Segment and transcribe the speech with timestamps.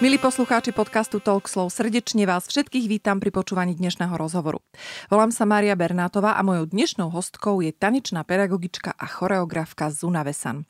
[0.00, 4.64] Milí poslucháči podcastu Talk Slow, srdečne vás všetkých vítam pri počúvaní dnešného rozhovoru.
[5.12, 10.64] Volám sa Mária Bernátová a mojou dnešnou hostkou je tanečná pedagogička a choreografka Zuna Vesan.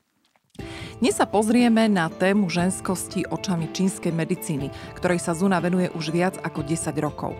[0.99, 6.35] Dnes sa pozrieme na tému ženskosti očami čínskej medicíny, ktorej sa Zuna venuje už viac
[6.43, 7.39] ako 10 rokov.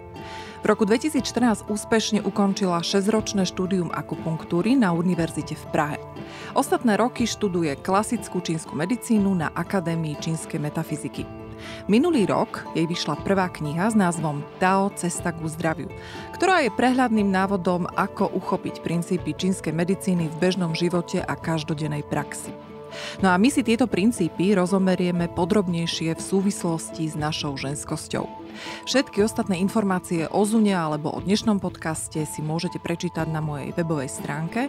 [0.63, 5.99] V roku 2014 úspešne ukončila 6-ročné štúdium akupunktúry na univerzite v Prahe.
[6.55, 11.50] Ostatné roky študuje klasickú čínsku medicínu na Akadémii čínskej metafyziky.
[11.89, 15.91] Minulý rok jej vyšla prvá kniha s názvom Tao Cesta ku zdraviu,
[16.37, 22.55] ktorá je prehľadným návodom, ako uchopiť princípy čínskej medicíny v bežnom živote a každodennej praxi.
[23.23, 28.27] No a my si tieto princípy rozomerieme podrobnejšie v súvislosti s našou ženskosťou.
[28.85, 34.09] Všetky ostatné informácie o Zune alebo o dnešnom podcaste si môžete prečítať na mojej webovej
[34.11, 34.67] stránke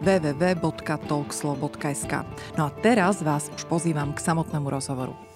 [0.00, 2.12] www.talkslow.sk.
[2.54, 5.33] No a teraz vás už pozývam k samotnému rozhovoru.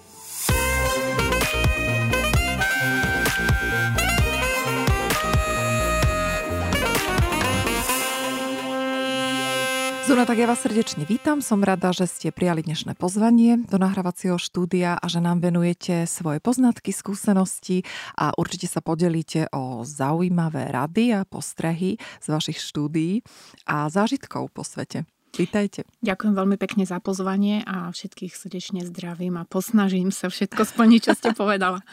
[10.09, 11.37] Zuna, tak ja vás srdečne vítam.
[11.37, 16.41] Som rada, že ste prijali dnešné pozvanie do nahrávacieho štúdia a že nám venujete svoje
[16.41, 17.85] poznatky, skúsenosti
[18.17, 23.21] a určite sa podelíte o zaujímavé rady a postrehy z vašich štúdií
[23.69, 25.05] a zážitkov po svete.
[25.37, 25.85] Vítajte.
[26.01, 31.13] Ďakujem veľmi pekne za pozvanie a všetkých srdečne zdravím a posnažím sa všetko splniť, čo
[31.13, 31.85] ste povedala.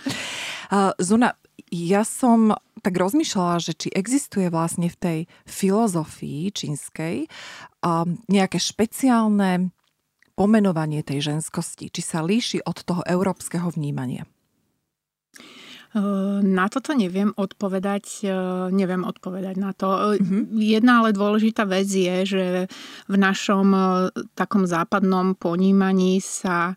[0.97, 1.37] Zuna,
[1.73, 2.55] ja som
[2.85, 5.19] tak rozmýšľala, že či existuje vlastne v tej
[5.49, 7.27] filozofii čínskej
[7.83, 9.75] um, nejaké špeciálne
[10.37, 14.29] pomenovanie tej ženskosti, či sa líši od toho európskeho vnímania.
[16.43, 18.27] Na toto neviem odpovedať,
[18.75, 20.19] neviem odpovedať na to.
[20.19, 20.59] Mm-hmm.
[20.61, 22.45] Jedna ale dôležitá vec je, že
[23.09, 23.73] v našom
[24.37, 26.77] takom západnom ponímaní sa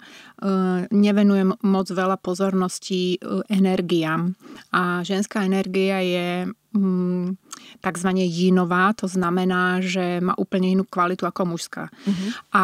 [0.94, 3.19] nevenujem moc veľa pozorností
[3.51, 4.39] energiám.
[4.72, 6.28] A ženská energia je
[6.72, 7.35] mm,
[7.84, 11.91] takzvané jinová, to znamená, že má úplne inú kvalitu ako mužská.
[11.91, 12.29] Mm-hmm.
[12.55, 12.63] A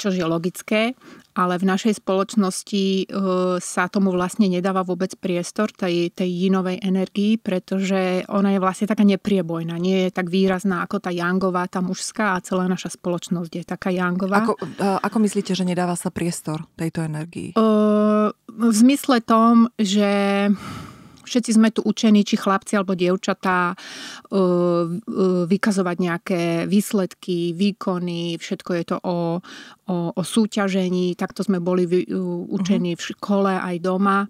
[0.00, 0.96] čo je logické,
[1.34, 3.04] ale v našej spoločnosti e,
[3.58, 9.02] sa tomu vlastne nedáva vôbec priestor tej, tej jinovej energii, pretože ona je vlastne taká
[9.02, 13.64] nepriebojná, nie je tak výrazná ako tá jangová, tá mužská a celá naša spoločnosť je
[13.66, 14.46] taká jangová.
[14.46, 17.58] Ako, ako myslíte, že nedáva sa priestor tejto energii?
[17.58, 20.46] Uh, v zmysle tom, že
[21.24, 23.74] všetci sme tu učení, či chlapci alebo dievčatá,
[25.48, 29.40] vykazovať nejaké výsledky, výkony, všetko je to o,
[29.86, 31.84] o, o súťažení, takto sme boli
[32.48, 34.28] učení v škole aj doma.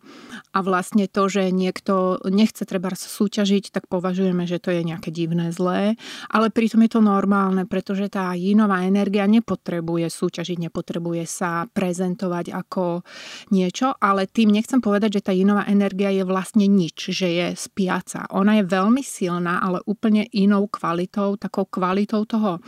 [0.54, 5.50] A vlastne to, že niekto nechce treba súťažiť, tak považujeme, že to je nejaké divné,
[5.50, 5.98] zlé,
[6.30, 13.02] ale pritom je to normálne, pretože tá jinová energia nepotrebuje súťažiť, nepotrebuje sa prezentovať ako
[13.50, 18.30] niečo, ale tým nechcem povedať, že tá jinová energia je vlastne nič, že je spiaca.
[18.34, 22.62] Ona je veľmi silná, ale úplne inou kvalitou, takou kvalitou toho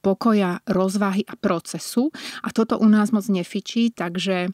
[0.00, 2.10] pokoja, rozvahy a procesu.
[2.44, 4.50] A toto u nás moc nefičí, takže e,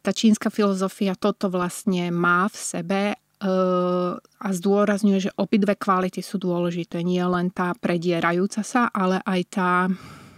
[0.00, 3.16] tá čínska filozofia toto vlastne má v sebe e,
[4.20, 7.04] a zdôrazňuje, že obidve kvality sú dôležité.
[7.04, 9.70] Nie len tá predierajúca sa, ale aj tá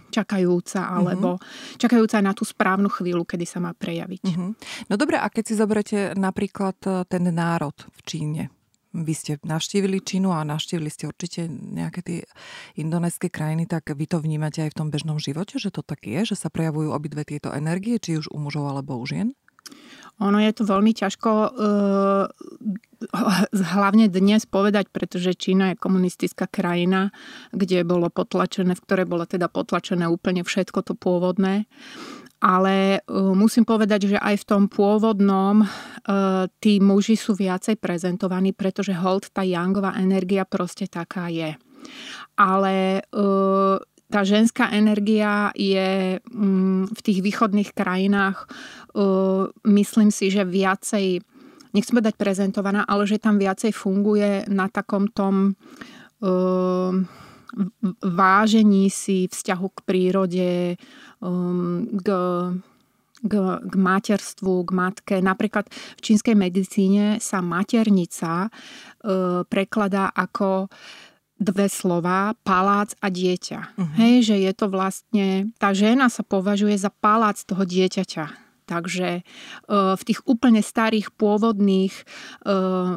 [0.09, 0.91] čakajúca mhm.
[0.99, 1.77] alebo mm-hmm.
[1.79, 4.23] čakajúca na tú správnu chvíľu, kedy sa má prejaviť.
[4.25, 4.49] Mm-hmm.
[4.89, 8.43] No dobre, a keď si zoberete napríklad e, ten národ v Číne,
[8.93, 12.19] vy ste navštívili Čínu a navštívili ste určite nejaké tie
[12.77, 16.25] indonéske krajiny, tak vy to vnímate aj v tom bežnom živote, že to tak je,
[16.25, 19.37] že sa prejavujú obidve tieto energie, či už u mužov alebo u žien?
[20.19, 22.27] Ono je to veľmi ťažko uh,
[23.55, 27.15] hlavne dnes povedať, pretože Čína je komunistická krajina,
[27.55, 31.71] kde bolo potlačené, v ktorej bolo teda potlačené úplne všetko to pôvodné.
[32.39, 38.55] Ale uh, musím povedať, že aj v tom pôvodnom uh, tí muži sú viacej prezentovaní,
[38.55, 41.59] pretože hold, tá yangová energia proste taká je.
[42.39, 43.75] Ale uh,
[44.09, 48.49] tá ženská energia je mm, v tých východných krajinách,
[49.69, 51.21] myslím si, že viacej,
[51.77, 55.53] nechcem dať prezentovaná, ale že tam viacej funguje na takom tom
[58.03, 60.51] vážení si vzťahu k prírode,
[61.97, 62.07] k,
[63.19, 65.15] k, k materstvu, k matke.
[65.19, 68.53] Napríklad v čínskej medicíne sa maternica
[69.49, 70.69] prekladá ako
[71.39, 73.59] dve slova, palác a dieťa.
[73.79, 73.95] Uh-huh.
[73.95, 78.51] Hej, že je to vlastne, tá žena sa považuje za palác toho dieťaťa.
[78.69, 79.25] Takže
[79.71, 82.05] v tých úplne starých pôvodných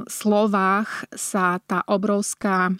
[0.05, 2.77] slovách sa tá obrovská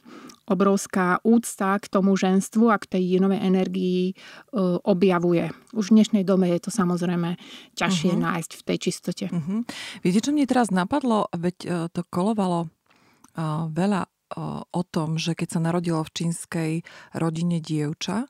[0.53, 4.15] obrovská úcta k tomu ženstvu a k tej jinovej energii e,
[4.85, 5.49] objavuje.
[5.73, 7.41] Už v dnešnej dobe je to samozrejme
[7.75, 8.25] ťažšie uh-huh.
[8.29, 9.27] nájsť v tej čistote.
[9.33, 9.65] Uh-huh.
[10.05, 11.33] Viete, čo mne teraz napadlo?
[11.33, 12.69] Veď e, to kolovalo e,
[13.73, 14.13] veľa
[14.73, 16.73] o tom, že keď sa narodilo v čínskej
[17.13, 18.25] rodine dievča,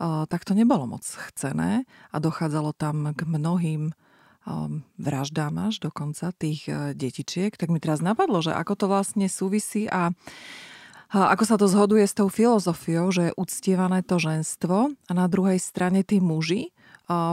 [0.00, 3.92] tak to nebolo moc chcené a dochádzalo tam k mnohým
[4.96, 6.66] vraždám až dokonca tých
[6.96, 10.16] detičiek, tak mi teraz napadlo, že ako to vlastne súvisí a
[11.12, 15.60] ako sa to zhoduje s tou filozofiou, že je uctievané to ženstvo a na druhej
[15.60, 16.72] strane tí muži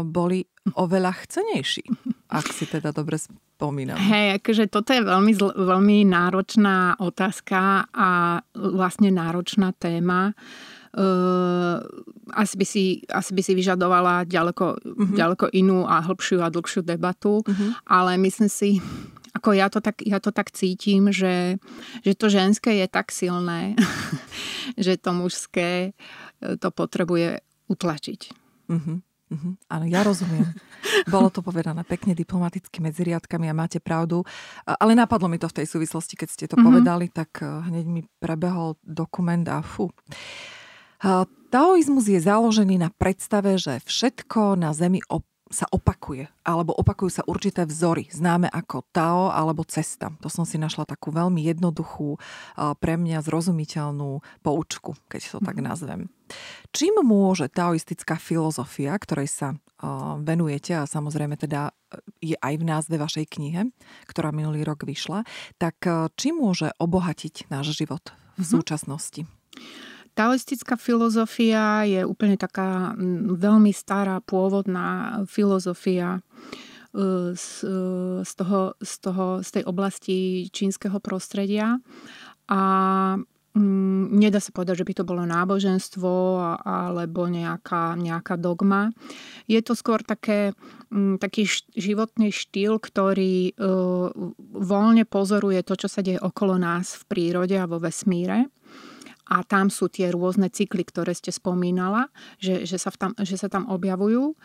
[0.04, 0.44] boli
[0.76, 1.88] oveľa chcenejší,
[2.28, 3.96] ak si teda dobre spomínam.
[3.96, 10.36] Hej, akože toto je veľmi, veľmi náročná otázka a vlastne náročná téma.
[10.90, 11.86] Uh,
[12.34, 15.14] asi, by si, asi by si vyžadovala ďaleko, uh-huh.
[15.14, 17.78] ďaleko inú a hĺbšiu a dlhšiu debatu, uh-huh.
[17.86, 18.82] ale myslím si,
[19.40, 21.56] ako ja to tak, ja to tak cítim, že,
[22.04, 23.80] že to ženské je tak silné,
[24.76, 25.96] že to mužské
[26.44, 27.40] e, to potrebuje
[27.72, 28.22] utlačiť.
[28.68, 29.00] Uh-huh.
[29.30, 29.54] Uh-huh.
[29.72, 30.52] Áno, ja rozumiem.
[31.14, 34.26] Bolo to povedané pekne diplomaticky medzi riadkami a máte pravdu.
[34.66, 36.68] Ale napadlo mi to v tej súvislosti, keď ste to uh-huh.
[36.68, 39.88] povedali, tak e, hneď mi prebehol dokument a fu.
[41.50, 45.00] Taoizmus je založený na predstave, že všetko na Zemi
[45.50, 50.14] sa opakuje, alebo opakujú sa určité vzory, známe ako Tao alebo cesta.
[50.22, 52.22] To som si našla takú veľmi jednoduchú,
[52.78, 55.66] pre mňa zrozumiteľnú poučku, keď to tak mhm.
[55.66, 56.02] nazvem.
[56.70, 59.58] Čím môže taoistická filozofia, ktorej sa
[60.22, 61.74] venujete a samozrejme teda
[62.22, 63.74] je aj v názve vašej knihe,
[64.06, 65.26] ktorá minulý rok vyšla,
[65.58, 65.82] tak
[66.14, 68.50] čím môže obohatiť náš život v mhm.
[68.54, 69.22] súčasnosti?
[70.20, 72.92] Taoistická filozofia je úplne taká
[73.40, 76.20] veľmi stará, pôvodná filozofia
[76.92, 77.80] e, z, e,
[78.28, 80.18] z, toho, z, toho, z tej oblasti
[80.52, 81.80] čínskeho prostredia.
[82.52, 82.62] A
[84.12, 86.12] nedá sa povedať, že by to bolo náboženstvo
[86.68, 88.92] alebo nejaká, nejaká dogma.
[89.48, 90.52] Je to skôr také,
[91.24, 91.48] taký
[91.80, 93.64] životný štýl, ktorý e,
[94.52, 98.52] voľne pozoruje to, čo sa deje okolo nás v prírode a vo vesmíre
[99.30, 102.10] a tam sú tie rôzne cykly, ktoré ste spomínala,
[102.42, 104.34] že, že, sa, tam, že sa tam objavujú.
[104.34, 104.36] E,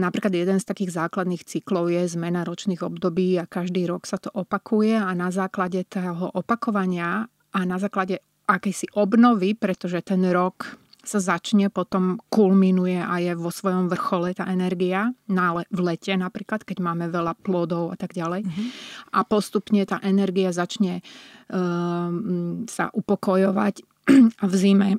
[0.00, 4.32] napríklad jeden z takých základných cyklov je zmena ročných období a každý rok sa to
[4.32, 11.20] opakuje a na základe toho opakovania a na základe akejsi obnovy, pretože ten rok sa
[11.20, 16.80] začne, potom kulminuje a je vo svojom vrchole tá energia, na v lete napríklad, keď
[16.80, 18.48] máme veľa plodov a tak ďalej.
[18.48, 18.68] Mm-hmm.
[19.12, 21.04] A postupne tá energia začne
[21.52, 24.90] um, sa upokojovať a v zime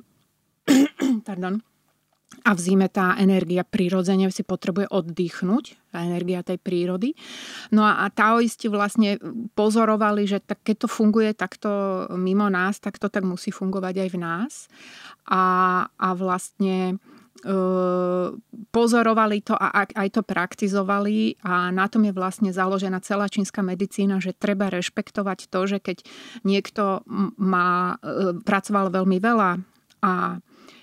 [1.28, 1.62] pardon,
[2.46, 7.18] a v zime tá energia prirodzene si potrebuje oddychnúť, tá energia tej prírody.
[7.74, 9.18] No a, a taoisti vlastne
[9.58, 11.70] pozorovali, že tak, keď to funguje takto
[12.14, 14.52] mimo nás, tak to tak musí fungovať aj v nás.
[15.26, 15.42] A,
[15.90, 17.02] a vlastne
[18.72, 24.18] pozorovali to a aj to praktizovali a na tom je vlastne založená celá čínska medicína,
[24.18, 25.98] že treba rešpektovať to, že keď
[26.48, 27.04] niekto
[27.36, 29.50] má, e, pracoval veľmi veľa
[30.00, 30.12] a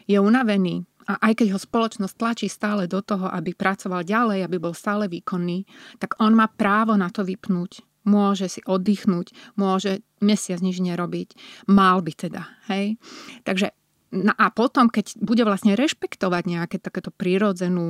[0.06, 4.58] je unavený a aj keď ho spoločnosť tlačí stále do toho, aby pracoval ďalej, aby
[4.60, 5.68] bol stále výkonný,
[6.00, 7.84] tak on má právo na to vypnúť.
[8.04, 11.40] Môže si oddychnúť, môže mesiac nič nerobiť.
[11.72, 13.00] Mal by teda, hej.
[13.48, 13.72] Takže
[14.14, 17.86] No a potom, keď bude vlastne rešpektovať nejaké takéto prírodzenú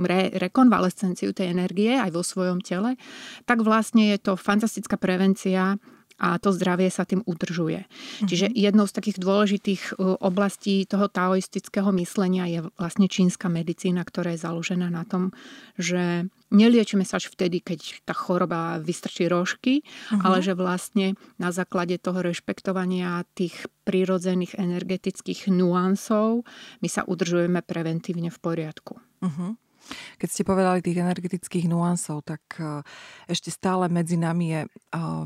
[0.00, 2.96] re, rekonvalescenciu tej energie aj vo svojom tele,
[3.44, 5.76] tak vlastne je to fantastická prevencia
[6.20, 7.88] a to zdravie sa tým udržuje.
[7.88, 8.28] Mm-hmm.
[8.28, 14.36] Čiže jednou z takých dôležitých e, oblastí toho taoistického myslenia je vlastne čínska medicína, ktorá
[14.36, 15.32] je založená na tom,
[15.80, 20.20] že neliečíme sa až vtedy, keď tá choroba vystrčí rožky, mm-hmm.
[20.20, 26.44] ale že vlastne na základe toho rešpektovania tých prírodzených energetických nuansov
[26.84, 29.00] my sa udržujeme preventívne v poriadku.
[29.24, 29.69] Mm-hmm.
[30.18, 32.84] Keď ste povedali tých energetických nuansov, tak e,
[33.30, 34.68] ešte stále medzi nami je e,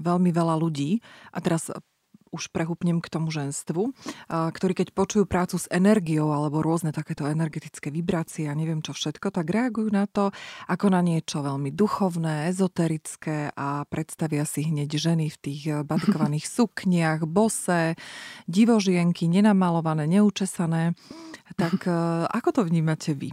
[0.00, 1.00] veľmi veľa ľudí
[1.32, 1.70] a teraz
[2.34, 3.90] už prehúpnem k tomu ženstvu, e,
[4.26, 9.30] ktorí keď počujú prácu s energiou alebo rôzne takéto energetické vibrácie a neviem čo všetko,
[9.30, 10.34] tak reagujú na to
[10.66, 17.22] ako na niečo veľmi duchovné, ezoterické a predstavia si hneď ženy v tých batikovaných sukniach,
[17.30, 17.94] bose,
[18.50, 20.98] divožienky, nenamalované, neučesané.
[21.60, 21.86] Tak
[22.32, 23.30] ako to vnímate vy?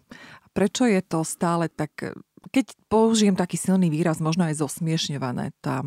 [0.51, 2.15] Prečo je to stále tak,
[2.51, 5.85] keď použijem taký silný výraz, možno aj zosmiešňované, tá,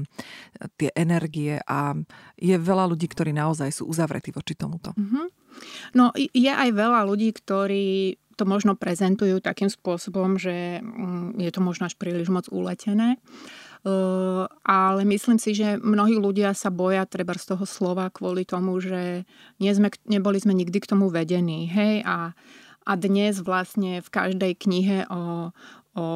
[0.80, 1.98] tie energie a
[2.38, 4.96] je veľa ľudí, ktorí naozaj sú uzavretí voči tomuto.
[4.96, 5.26] Mm-hmm.
[5.94, 11.60] No je aj veľa ľudí, ktorí to možno prezentujú takým spôsobom, že mm, je to
[11.62, 13.22] možno až príliš moc uletené.
[14.64, 19.28] Ale myslím si, že mnohí ľudia sa boja treba z toho slova kvôli tomu, že
[19.60, 21.68] nie sme, neboli sme nikdy k tomu vedení.
[21.68, 22.00] Hej?
[22.08, 22.32] A,
[22.84, 25.52] a dnes vlastne v každej knihe o,
[25.96, 26.06] o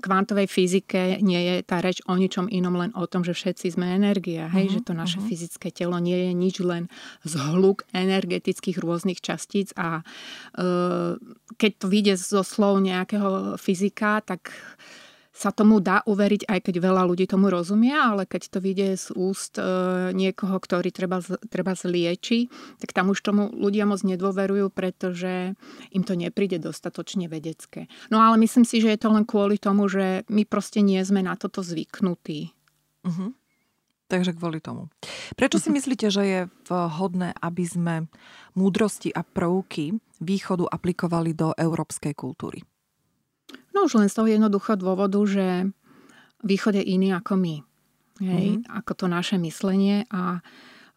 [0.00, 3.96] kvantovej fyzike nie je tá reč o ničom inom, len o tom, že všetci sme
[3.96, 4.46] energia.
[4.52, 4.70] Hej?
[4.70, 5.28] Uh-huh, že to naše uh-huh.
[5.28, 6.92] fyzické telo nie je nič len
[7.24, 10.04] zhluk energetických rôznych častíc a
[10.58, 11.16] uh,
[11.56, 14.52] keď to vyjde zo slov nejakého fyzika, tak
[15.36, 19.06] sa tomu dá uveriť, aj keď veľa ľudí tomu rozumia, ale keď to vyjde z
[19.12, 19.62] úst e,
[20.16, 21.20] niekoho, ktorý treba,
[21.52, 22.48] treba zlieči,
[22.80, 25.52] tak tam už tomu ľudia moc nedôverujú, pretože
[25.92, 27.84] im to nepríde dostatočne vedecké.
[28.08, 31.20] No ale myslím si, že je to len kvôli tomu, že my proste nie sme
[31.20, 32.56] na toto zvyknutí.
[33.04, 33.36] Uh-huh.
[34.08, 34.88] Takže kvôli tomu.
[35.36, 36.40] Prečo si myslíte, že je
[36.72, 37.94] vhodné, aby sme
[38.56, 42.64] múdrosti a prvky východu aplikovali do európskej kultúry?
[43.76, 45.68] No už len z toho jednoduchého dôvodu, že
[46.40, 47.56] východ je iný ako my.
[48.24, 48.46] Hej?
[48.56, 48.72] Mm-hmm.
[48.72, 50.40] Ako to naše myslenie a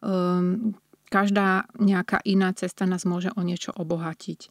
[0.00, 0.72] um,
[1.12, 4.48] každá nejaká iná cesta nás môže o niečo obohatiť.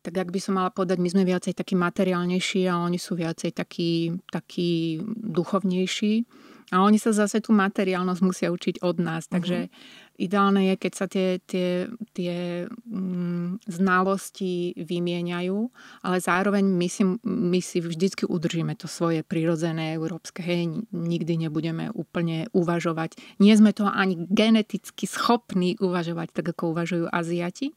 [0.00, 3.50] Tak ak by som mala povedať, my sme viacej takí materiálnejší a oni sú viacej
[3.52, 6.24] takí, takí duchovnejší.
[6.70, 9.26] A oni sa zase tú materiálnosť musia učiť od nás.
[9.26, 10.05] Takže uh-huh.
[10.16, 15.58] Ideálne je, keď sa tie, tie, tie mm, znalosti vymieňajú,
[16.02, 20.40] ale zároveň my si, my si vždycky udržíme to svoje prirodzené európske.
[20.40, 23.20] Hej, nikdy nebudeme úplne uvažovať.
[23.38, 27.76] Nie sme to ani geneticky schopní uvažovať tak, ako uvažujú Aziati,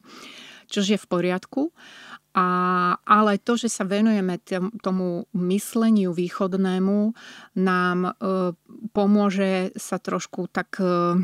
[0.71, 1.61] čož je v poriadku.
[2.29, 2.47] A,
[3.09, 4.37] ale to, že sa venujeme
[4.85, 7.17] tomu mysleniu východnému,
[7.57, 8.11] nám e,
[8.93, 11.17] pomôže sa trošku tak e,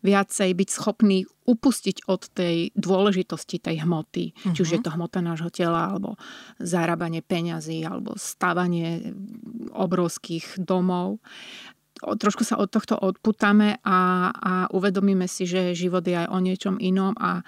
[0.00, 4.32] viacej byť schopný upustiť od tej dôležitosti tej hmoty.
[4.32, 4.54] Uh-huh.
[4.54, 4.86] Či už je mhm.
[4.86, 6.16] to hmota nášho tela, alebo
[6.60, 9.12] zarábanie peňazí, alebo stavanie
[9.72, 11.20] obrovských domov
[12.00, 16.80] trošku sa od tohto odputáme a, a uvedomíme si, že život je aj o niečom
[16.80, 17.44] inom a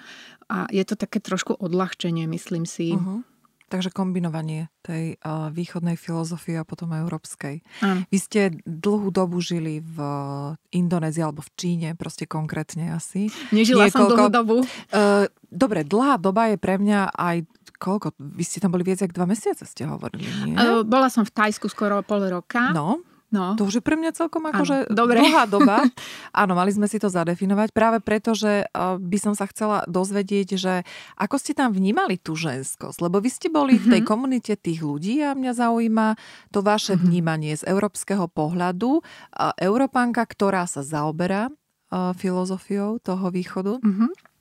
[0.53, 2.93] a je to také trošku odľahčenie, myslím si.
[2.93, 3.25] Uh-huh.
[3.73, 7.65] Takže kombinovanie tej uh, východnej filozofie a potom európskej.
[7.81, 8.05] Uh.
[8.13, 9.97] Vy ste dlhú dobu žili v
[10.77, 13.33] Indonézii alebo v Číne, proste konkrétne asi.
[13.49, 13.97] Nežila Niekoľko...
[13.97, 14.55] som dlhú dobu.
[14.93, 17.49] Uh, dobre, dlhá doba je pre mňa aj
[17.81, 18.13] koľko?
[18.21, 20.53] Vy ste tam boli viac ako dva mesiace, ste hovorili, nie?
[20.53, 22.69] Uh, bola som v Tajsku skoro pol roka.
[22.77, 23.01] No.
[23.33, 23.57] No.
[23.57, 25.81] To už je pre mňa celkom akože dlhá doba.
[26.41, 30.85] Áno, mali sme si to zadefinovať práve preto, že by som sa chcela dozvedieť, že
[31.17, 33.89] ako ste tam vnímali tú ženskosť, lebo vy ste boli mm-hmm.
[33.89, 34.07] v tej mhm.
[34.07, 36.07] komunite tých ľudí a mňa zaujíma
[36.53, 37.09] to vaše mm-hmm.
[37.09, 39.01] vnímanie z európskeho pohľadu.
[39.57, 41.49] Európanka, ktorá sa zaoberá
[41.93, 43.81] filozofiou toho východu.
[43.81, 44.32] Mm-hmm.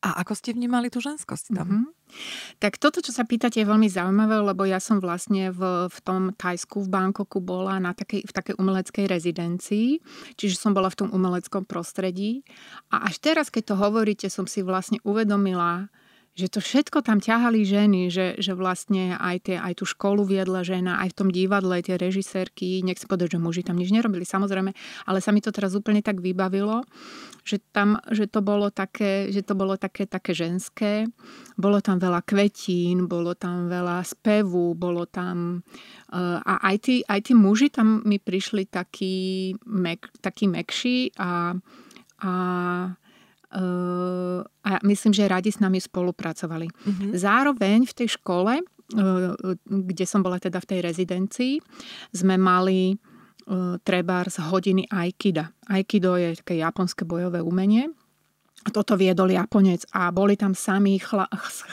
[0.00, 1.68] A ako ste vnímali tú ženskosť tam?
[1.68, 2.00] Mm-hmm.
[2.56, 6.32] Tak toto, čo sa pýtate, je veľmi zaujímavé, lebo ja som vlastne v, v tom
[6.32, 10.00] Tajsku, v Bangkoku bola na takej, v takej umeleckej rezidencii,
[10.40, 12.42] čiže som bola v tom umeleckom prostredí.
[12.88, 15.92] A až teraz, keď to hovoríte, som si vlastne uvedomila,
[16.38, 20.62] že to všetko tam ťahali ženy, že, že vlastne aj, tie, aj tú školu viedla
[20.62, 24.70] žena, aj v tom divadle tie režisérky, nechcem povedať, že muži tam nič nerobili, samozrejme,
[25.10, 26.86] ale sa mi to teraz úplne tak vybavilo,
[27.42, 31.08] že, tam, že to bolo také, že to bolo také, také ženské.
[31.58, 35.66] Bolo tam veľa kvetín, bolo tam veľa spevu, bolo tam...
[36.10, 41.54] Uh, a aj tí, aj tí muži tam mi prišli takí, mek, takí mekší a,
[42.22, 42.32] a
[44.64, 46.70] a myslím, že radi s nami spolupracovali.
[46.70, 47.10] Mm-hmm.
[47.18, 48.62] Zároveň v tej škole,
[49.66, 51.54] kde som bola teda v tej rezidencii,
[52.14, 52.94] sme mali
[53.82, 55.50] treba z hodiny Aikida.
[55.66, 57.90] Aikido je také japonské bojové umenie
[58.68, 61.24] toto viedol Japonec a boli tam sami chla,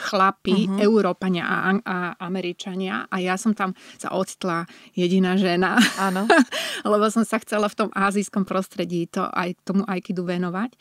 [0.08, 0.80] chlapi, uh-huh.
[0.80, 4.64] Európania a, a Američania a ja som tam sa ocitla
[4.96, 5.76] jediná žena.
[6.00, 6.24] Áno.
[6.92, 10.72] Lebo som sa chcela v tom azijskom prostredí to aj tomu Aikidu venovať.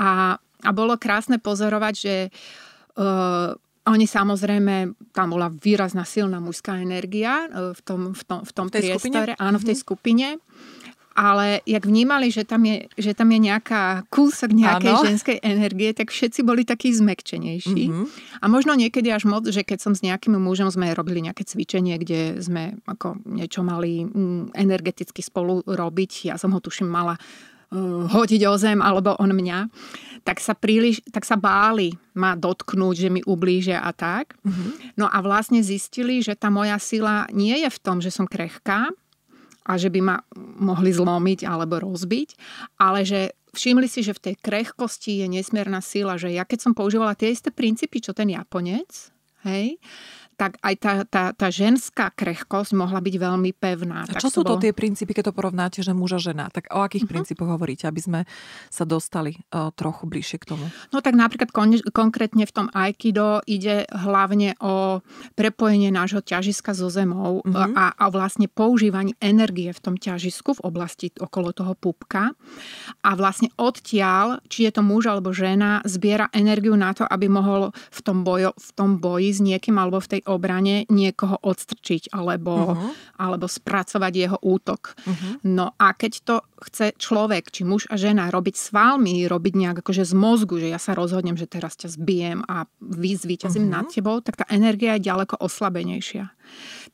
[0.00, 2.14] A, a bolo krásne pozorovať, že
[2.96, 3.52] uh,
[3.86, 8.66] oni samozrejme, tam bola výrazná silná mužská energia uh, v tom, v tom, v tom
[8.72, 9.36] v priestore, skupine?
[9.36, 9.84] áno, v tej mhm.
[9.84, 10.28] skupine
[11.16, 15.02] ale jak vnímali, že tam je, že tam je nejaká kúsok nejakej ano.
[15.08, 17.88] ženskej energie, tak všetci boli takí zmekčenejší.
[17.88, 18.06] Mm-hmm.
[18.40, 21.96] A možno niekedy až moc, že keď som s nejakým mužom sme robili nejaké cvičenie,
[21.96, 28.04] kde sme ako niečo mali mm, energeticky spolu robiť, ja som ho tuším mala uh,
[28.12, 29.72] hodiť o zem, alebo on mňa,
[30.20, 34.36] tak sa príliš, tak sa báli ma dotknúť, že mi ublížia a tak.
[34.44, 35.00] Mm-hmm.
[35.00, 38.92] No a vlastne zistili, že tá moja sila nie je v tom, že som krehká,
[39.66, 40.16] a že by ma
[40.62, 42.38] mohli zlomiť alebo rozbiť,
[42.78, 46.72] ale že všimli si, že v tej krehkosti je nesmierna sila, že ja keď som
[46.72, 49.10] používala tie isté princípy, čo ten Japonec,
[49.48, 49.82] hej,
[50.36, 54.04] tak aj tá, tá, tá ženská krehkosť mohla byť veľmi pevná.
[54.04, 54.62] A čo sú to bolo...
[54.62, 56.52] tie princípy, keď to porovnáte, že muža žena?
[56.52, 57.12] Tak o akých uh-huh.
[57.16, 58.20] princípoch hovoríte, aby sme
[58.68, 60.68] sa dostali uh, trochu bližšie k tomu?
[60.92, 65.00] No tak napríklad kon- konkrétne v tom Aikido ide hlavne o
[65.40, 67.72] prepojenie nášho ťažiska so zemou uh-huh.
[67.72, 72.36] a, a vlastne používanie energie v tom ťažisku v oblasti okolo toho pupka.
[73.00, 77.72] A vlastne odtiaľ, či je to muž alebo žena, zbiera energiu na to, aby mohol
[77.72, 82.74] v tom, bojo, v tom boji s niekým alebo v tej obrane niekoho odstrčiť alebo,
[82.74, 82.90] uh-huh.
[83.22, 84.92] alebo spracovať jeho útok.
[84.92, 85.40] Uh-huh.
[85.46, 89.76] No a keď to chce človek, či muž a žena, robiť s vámi, robiť nejak
[89.80, 93.76] akože z mozgu, že ja sa rozhodnem, že teraz ťa zbijem a vyzvíťazím uh-huh.
[93.82, 96.34] nad tebou, tak tá energia je ďaleko oslabenejšia.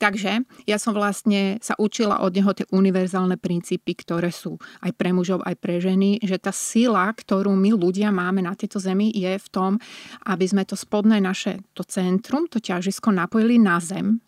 [0.03, 5.15] Takže ja som vlastne sa učila od neho tie univerzálne princípy, ktoré sú aj pre
[5.15, 9.39] mužov, aj pre ženy, že tá sila, ktorú my ľudia máme na tejto zemi, je
[9.39, 9.79] v tom,
[10.27, 14.19] aby sme to spodné naše, to centrum, to ťažisko napojili na zem,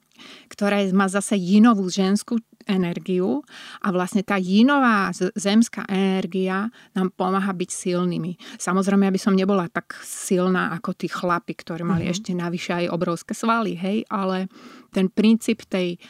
[0.49, 3.45] ktorá má zase jinovú ženskú energiu
[3.85, 8.41] a vlastne tá jinová zemská energia nám pomáha byť silnými.
[8.57, 12.15] Samozrejme, aby som nebola tak silná ako tí chlapi, ktorí mali mm-hmm.
[12.17, 14.49] ešte navyše aj obrovské svaly, hej, ale
[14.97, 16.01] ten princíp tej,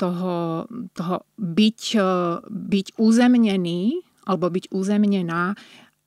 [0.00, 0.64] toho,
[0.96, 1.82] toho byť,
[2.48, 5.56] byť uzemnený alebo byť uzemnená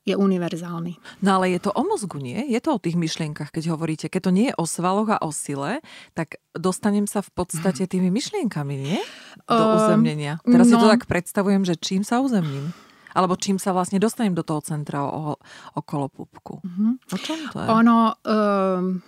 [0.02, 0.98] je univerzálny.
[1.22, 2.50] No ale je to o mozgu, nie?
[2.50, 4.10] Je to o tých myšlienkach, keď hovoríte.
[4.10, 5.86] Keď to nie je o svaloch a o sile,
[6.18, 9.00] tak dostanem sa v podstate tými myšlienkami, nie?
[9.46, 10.42] Do uh, uzemnenia.
[10.42, 10.72] Teraz no.
[10.74, 12.74] si to tak predstavujem, že čím sa uzemním?
[13.14, 15.38] Alebo čím sa vlastne dostanem do toho centra o,
[15.76, 16.64] okolo pupku?
[16.64, 16.98] Uh-huh.
[16.98, 17.68] O čom to je?
[17.70, 17.98] Ono...
[18.26, 19.06] Um...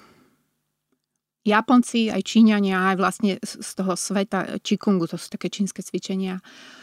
[1.43, 6.82] Japonci, aj Číňania, aj vlastne z toho sveta Čikungu, to sú také čínske cvičenia, uh,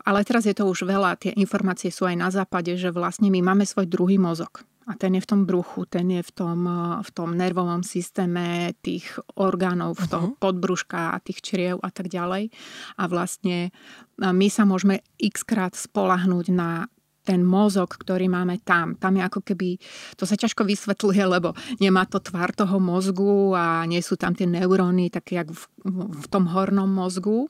[0.00, 3.44] ale teraz je to už veľa, tie informácie sú aj na západe, že vlastne my
[3.44, 4.64] máme svoj druhý mozog.
[4.88, 6.66] A ten je v tom bruchu, ten je v tom,
[6.98, 9.06] v tom nervovom systéme tých
[9.38, 10.40] orgánov, v tom uh-huh.
[10.42, 12.50] podbruška a tých čriev a tak ďalej.
[12.98, 13.70] A vlastne
[14.18, 16.90] my sa môžeme x krát spolahnúť na
[17.30, 18.98] ten mozog, ktorý máme tam.
[18.98, 19.78] Tam je ako keby,
[20.18, 24.50] to sa ťažko vysvetľuje, lebo nemá to tvar toho mozgu a nie sú tam tie
[24.50, 25.62] neuróny také jak v,
[26.10, 27.46] v tom hornom mozgu.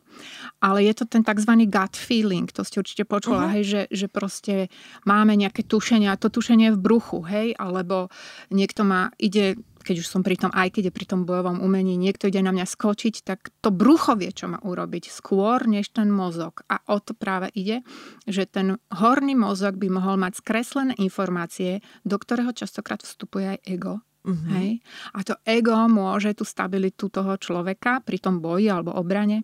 [0.61, 1.65] Ale je to ten tzv.
[1.65, 3.57] gut feeling, to ste určite počula, uh-huh.
[3.57, 4.69] hej, že, že proste
[5.09, 8.13] máme nejaké tušenie a to tušenie je v bruchu, hej, alebo
[8.53, 11.97] niekto má, ide keď už som pri tom, aj keď je pri tom bojovom umení,
[11.97, 16.13] niekto ide na mňa skočiť, tak to brucho vie, čo má urobiť skôr, než ten
[16.13, 16.63] mozog.
[16.69, 17.81] A o to práve ide,
[18.29, 24.05] že ten horný mozog by mohol mať skreslené informácie, do ktorého častokrát vstupuje aj ego.
[24.21, 24.49] Uh-huh.
[24.53, 24.85] Hej?
[25.17, 29.41] A to ego môže tú stabilitu toho človeka pri tom boji alebo obrane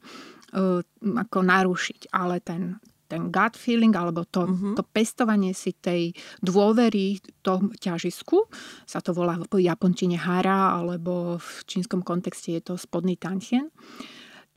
[0.52, 2.12] uh, ako narušiť.
[2.12, 4.74] Ale ten, ten gut feeling alebo to, uh-huh.
[4.74, 8.50] to pestovanie si tej dôvery tom ťažisku,
[8.84, 13.70] sa to volá v japončine hara alebo v čínskom kontexte je to spodný tanchen,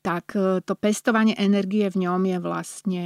[0.02, 3.04] tak e, to pestovanie energie v ňom je vlastne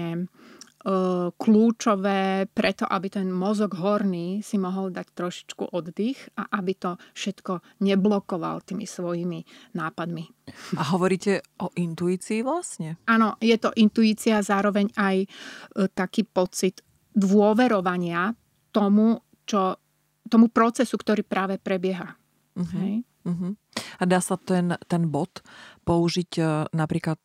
[1.40, 7.64] kľúčové preto, aby ten mozog horný si mohol dať trošičku oddych a aby to všetko
[7.80, 10.24] neblokoval tými svojimi nápadmi.
[10.76, 13.00] A hovoríte o intuícii vlastne?
[13.08, 15.28] Áno, je to intuícia, zároveň aj e,
[15.88, 16.84] taký pocit
[17.16, 18.36] dôverovania
[18.68, 19.80] tomu, čo,
[20.28, 22.12] tomu procesu, ktorý práve prebieha.
[22.60, 22.76] Uh-huh.
[22.84, 23.08] Hej?
[23.24, 23.56] Uh-huh.
[23.96, 25.40] A dá sa ten, ten bod
[25.88, 26.44] použiť e,
[26.76, 27.24] napríklad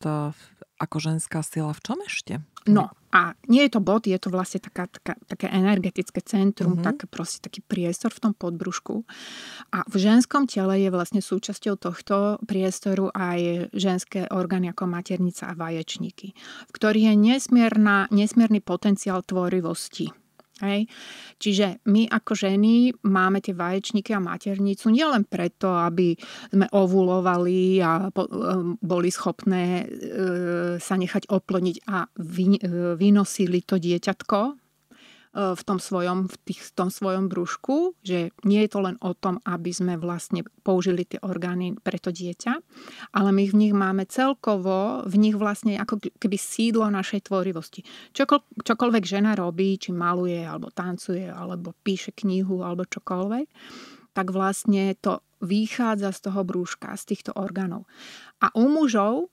[0.80, 2.40] ako ženská sila v čom ešte?
[2.68, 6.86] No a nie je to bod, je to vlastne taká, taká, také energetické centrum, mm-hmm.
[6.86, 9.02] tak proste taký priestor v tom podbrušku.
[9.74, 15.56] A v ženskom tele je vlastne súčasťou tohto priestoru aj ženské orgány ako maternica a
[15.56, 16.36] vaječníky,
[16.68, 20.12] v ktorých je nesmierna, nesmierny potenciál tvorivosti.
[20.60, 20.84] Hej.
[21.40, 26.12] Čiže my ako ženy máme tie vaječníky a maternicu nielen preto, aby
[26.52, 28.12] sme ovulovali a
[28.76, 29.84] boli schopné e,
[30.76, 32.08] sa nechať oplniť a e,
[32.92, 34.59] vynosili to dieťatko,
[35.30, 39.14] v tom svojom, v, tých, v tom svojom brúšku, že nie je to len o
[39.14, 42.58] tom, aby sme vlastne použili tie orgány pre to dieťa,
[43.14, 47.86] ale my v nich máme celkovo, v nich vlastne ako keby sídlo našej tvorivosti.
[48.10, 53.46] Čokol, čokoľvek žena robí, či maluje, alebo tancuje, alebo píše knihu, alebo čokoľvek,
[54.10, 57.86] tak vlastne to vychádza z toho brúška, z týchto orgánov.
[58.42, 59.30] A u mužov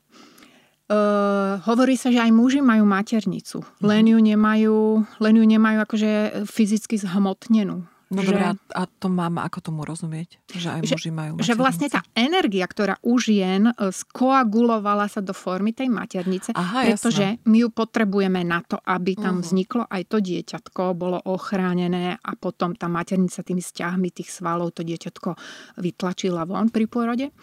[0.87, 6.11] Uh, hovorí sa, že aj muži majú maternicu, len ju nemajú, len ju nemajú akože
[6.47, 7.83] fyzicky zhmotnenú.
[8.07, 10.39] No že, dobré, a to mám ako tomu rozumieť?
[10.47, 11.47] Že aj muži majú maternice?
[11.51, 16.87] Že vlastne tá energia, ktorá u žien e, skoagulovala sa do formy tej maternice, Aha,
[16.87, 17.43] pretože jasné.
[17.43, 19.43] my ju potrebujeme na to, aby tam uh-huh.
[19.43, 24.87] vzniklo aj to dieťatko, bolo ochránené a potom tá maternica tými stiahmi tých svalov to
[24.87, 25.35] dieťatko
[25.83, 27.35] vytlačila von pri pôrode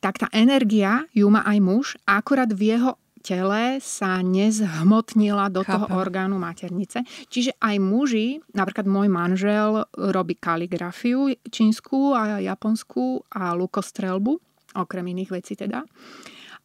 [0.00, 5.72] tak tá energia ju má aj muž, akurát v jeho tele sa nezhmotnila do Chápem.
[5.72, 7.08] toho orgánu maternice.
[7.32, 14.36] Čiže aj muži, napríklad môj manžel robí kaligrafiu čínsku a japonskú a lukostrelbu,
[14.76, 15.88] okrem iných vecí teda.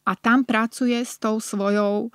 [0.04, 2.12] A tam pracuje s tou svojou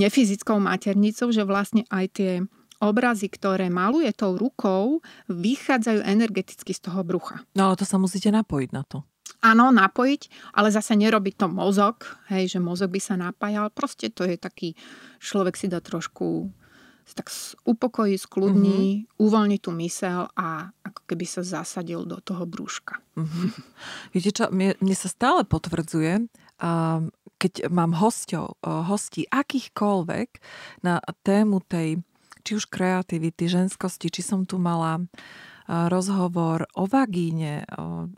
[0.00, 2.32] nefyzickou maternicou, že vlastne aj tie
[2.80, 7.44] obrazy, ktoré maluje tou rukou, vychádzajú energeticky z toho brucha.
[7.52, 9.04] No ale to sa musíte napojiť na to
[9.42, 13.70] áno, napojiť, ale zase nerobí to mozog, hej, že mozog by sa napájal.
[13.74, 14.74] Proste to je taký,
[15.18, 16.50] človek si dá trošku
[17.14, 17.30] tak
[17.62, 19.22] upokojí, skľudní, mm-hmm.
[19.22, 22.98] uvoľní tú mysel a ako keby sa zasadil do toho brúška.
[23.14, 23.48] Mm-hmm.
[24.10, 26.26] Viete čo, mne, mne sa stále potvrdzuje,
[26.58, 30.28] um, keď mám hostov, hostí akýchkoľvek
[30.82, 32.00] na tému tej,
[32.42, 35.04] či už kreativity, ženskosti, či som tu mala
[35.66, 37.66] rozhovor o vagíne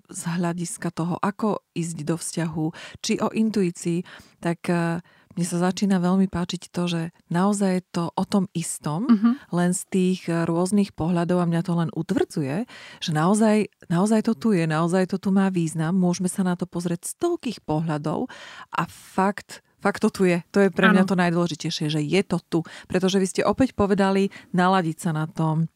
[0.09, 2.67] z hľadiska toho, ako ísť do vzťahu,
[3.01, 4.05] či o intuícii,
[4.39, 5.01] tak e,
[5.39, 9.35] mne sa začína veľmi páčiť to, že naozaj je to o tom istom, uh-huh.
[9.55, 12.67] len z tých e, rôznych pohľadov a mňa to len utvrdzuje,
[12.99, 16.67] že naozaj, naozaj to tu je, naozaj to tu má význam, môžeme sa na to
[16.67, 18.29] pozrieť z toľkých pohľadov
[18.75, 20.43] a fakt Fakt to tu je.
[20.51, 21.11] To je pre mňa ano.
[21.15, 22.67] to najdôležitejšie, že je to tu.
[22.91, 25.71] Pretože vy ste opäť povedali naladiť sa na tom,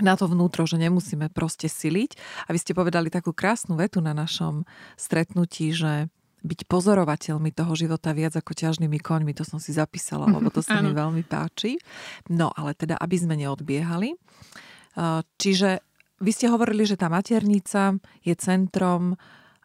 [0.00, 2.16] na to vnútro, že nemusíme proste siliť.
[2.48, 4.64] A vy ste povedali takú krásnu vetu na našom
[4.96, 6.08] stretnutí, že
[6.40, 10.80] byť pozorovateľmi toho života viac ako ťažnými koňmi, to som si zapísala, lebo to sa
[10.84, 11.76] mi veľmi páči.
[12.32, 14.16] No, ale teda, aby sme neodbiehali.
[15.36, 15.70] Čiže
[16.20, 19.16] vy ste hovorili, že tá maternica je centrom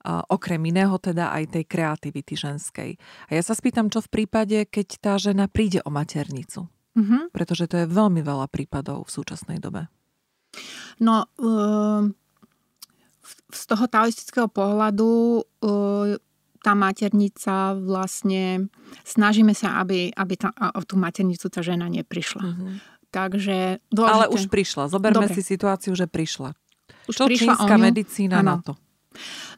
[0.06, 2.92] okrem iného teda aj tej kreativity ženskej.
[3.26, 6.70] A ja sa spýtam, čo v prípade, keď tá žena príde o maternicu?
[6.96, 7.34] Mm-hmm.
[7.34, 9.90] Pretože to je veľmi veľa prípadov v súčasnej dobe.
[11.00, 12.16] No, ehm,
[13.52, 16.20] z toho taoistického pohľadu ehm,
[16.66, 18.74] tá maternica vlastne,
[19.06, 22.42] snažíme sa, aby, aby tá, o tú maternicu tá žena neprišla.
[22.42, 22.74] Mm-hmm.
[23.14, 24.18] Takže dôležité...
[24.18, 24.90] Ale už prišla.
[24.90, 25.38] Zoberme Dobre.
[25.38, 26.58] si situáciu, že prišla.
[27.06, 28.50] Už Čo prišla čínska medicína ano.
[28.50, 28.74] na to?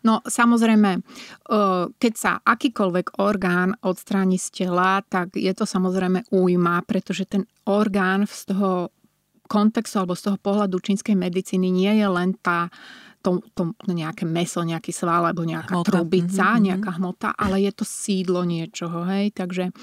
[0.06, 6.84] No samozrejme, ehm, keď sa akýkoľvek orgán odstráni z tela, tak je to samozrejme újma,
[6.86, 8.92] pretože ten orgán z toho
[9.48, 12.70] kontextu alebo z toho pohľadu čínskej medicíny nie je len tá
[13.28, 15.90] to, to nejaké meso, nejaký sval alebo nejaká hmota.
[15.92, 16.66] trubica, mm-hmm.
[16.72, 19.36] nejaká hmota, ale je to sídlo niečoho, hej.
[19.36, 19.76] Takže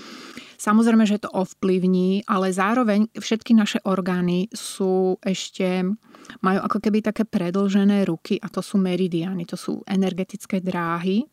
[0.56, 5.84] samozrejme, že to ovplyvní, ale zároveň všetky naše orgány sú ešte,
[6.40, 11.28] majú ako keby také predlžené ruky a to sú meridiany, to sú energetické dráhy,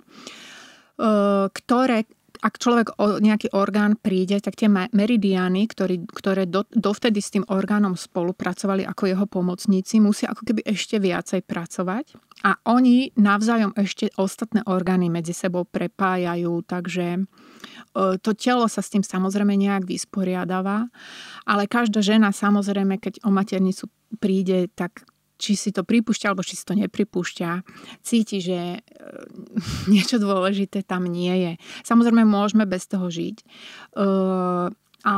[1.55, 2.05] ktoré
[2.41, 7.45] ak človek o nejaký orgán príde, tak tie meridiany, ktorý, ktoré do, dovtedy s tým
[7.45, 12.17] orgánom spolupracovali ako jeho pomocníci, musia ako keby ešte viacej pracovať.
[12.41, 17.21] A oni navzájom ešte ostatné orgány medzi sebou prepájajú, takže e,
[18.17, 20.89] to telo sa s tým samozrejme nejak vysporiadáva,
[21.45, 23.85] ale každá žena samozrejme, keď o maternicu
[24.17, 25.05] príde, tak
[25.41, 27.65] či si to pripúšťa alebo či si to nepripúšťa,
[28.05, 28.79] cíti, že e,
[29.91, 31.51] niečo dôležité tam nie je.
[31.81, 33.41] Samozrejme, môžeme bez toho žiť.
[33.41, 33.45] E,
[35.01, 35.15] a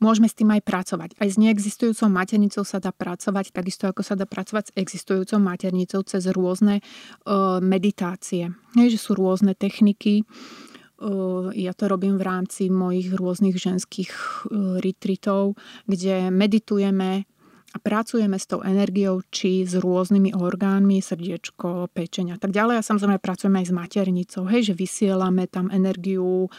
[0.00, 1.10] môžeme s tým aj pracovať.
[1.20, 6.00] Aj s neexistujúcou maternicou sa dá pracovať, takisto ako sa dá pracovať s existujúcou maternicou
[6.08, 6.82] cez rôzne e,
[7.60, 8.56] meditácie.
[8.72, 10.24] Nie, že sú rôzne techniky.
[11.54, 14.10] Ja to robím v rámci mojich rôznych ženských
[14.82, 15.54] retreatov,
[15.86, 17.22] kde meditujeme
[17.68, 22.80] a pracujeme s tou energiou, či s rôznymi orgánmi, srdiečko, pečeň a tak ďalej.
[22.80, 26.50] A samozrejme pracujeme aj s maternicou, hej, že vysielame tam energiu, e,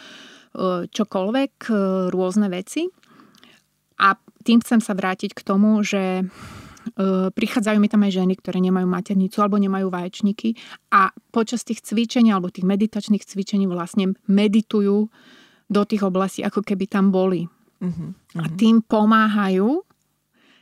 [0.86, 1.72] čokoľvek, e,
[2.13, 2.86] rôzne veci.
[3.98, 4.13] A
[4.45, 6.24] tým chcem sa vrátiť k tomu, že e,
[7.34, 10.62] prichádzajú mi tam aj ženy, ktoré nemajú maternicu alebo nemajú vaječníky
[10.93, 15.10] a počas tých cvičení alebo tých meditačných cvičení vlastne meditujú
[15.69, 17.50] do tých oblastí, ako keby tam boli.
[17.82, 18.41] Uh-huh, uh-huh.
[18.41, 19.88] A tým pomáhajú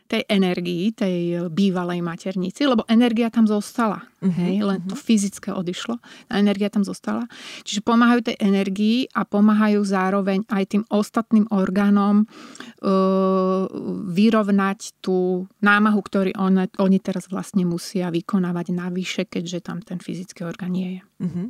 [0.08, 4.08] tej energii, tej bývalej maternici, lebo energia tam zostala.
[4.24, 4.90] Uh-huh, hej, len uh-huh.
[4.92, 6.00] to fyzické odišlo.
[6.32, 7.28] A energia tam zostala.
[7.68, 13.68] Čiže pomáhajú tej energii a pomáhajú zároveň aj tým ostatným orgánom uh,
[14.10, 20.48] vyrovnať tú námahu, ktorý on, oni teraz vlastne musia vykonávať navyše, keďže tam ten fyzický
[20.48, 21.02] orgán nie je.
[21.28, 21.48] Uh-huh.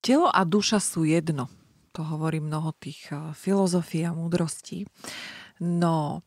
[0.00, 1.46] Telo a duša sú jedno.
[1.94, 4.82] To hovorí mnoho tých filozofií a múdrostí.
[5.62, 6.26] No,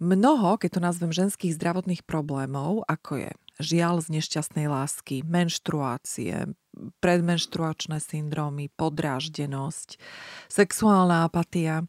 [0.00, 6.56] Mnoho, keď to nazvem ženských zdravotných problémov, ako je žiaľ z nešťastnej lásky, menštruácie,
[7.04, 10.00] predmenštruačné syndromy, podráždenosť,
[10.48, 11.84] sexuálna apatia,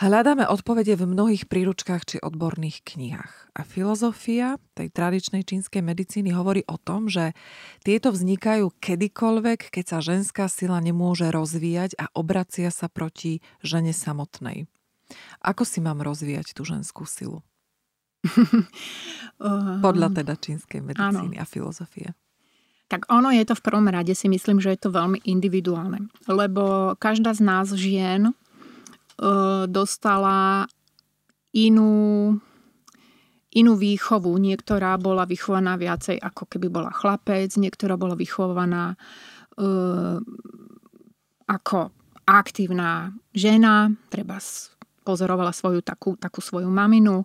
[0.00, 3.52] Hľadáme odpovede v mnohých príručkách či odborných knihách.
[3.52, 7.36] A filozofia tej tradičnej čínskej medicíny hovorí o tom, že
[7.84, 14.64] tieto vznikajú kedykoľvek, keď sa ženská sila nemôže rozvíjať a obracia sa proti žene samotnej.
[15.42, 17.40] Ako si mám rozvíjať tú ženskú silu?
[19.86, 21.42] Podľa teda čínskej medicíny Áno.
[21.42, 22.12] a filozofie.
[22.90, 26.10] Tak ono je to v prvom rade, si myslím, že je to veľmi individuálne.
[26.26, 30.66] Lebo každá z nás žien uh, dostala
[31.54, 32.34] inú,
[33.54, 34.34] inú výchovu.
[34.42, 38.98] Niektorá bola vychovaná viacej ako keby bola chlapec, niektorá bola vychovaná
[39.54, 40.18] uh,
[41.46, 41.94] ako
[42.26, 44.42] aktívna žena, treba
[45.02, 47.24] pozorovala svoju takú, takú svoju maminu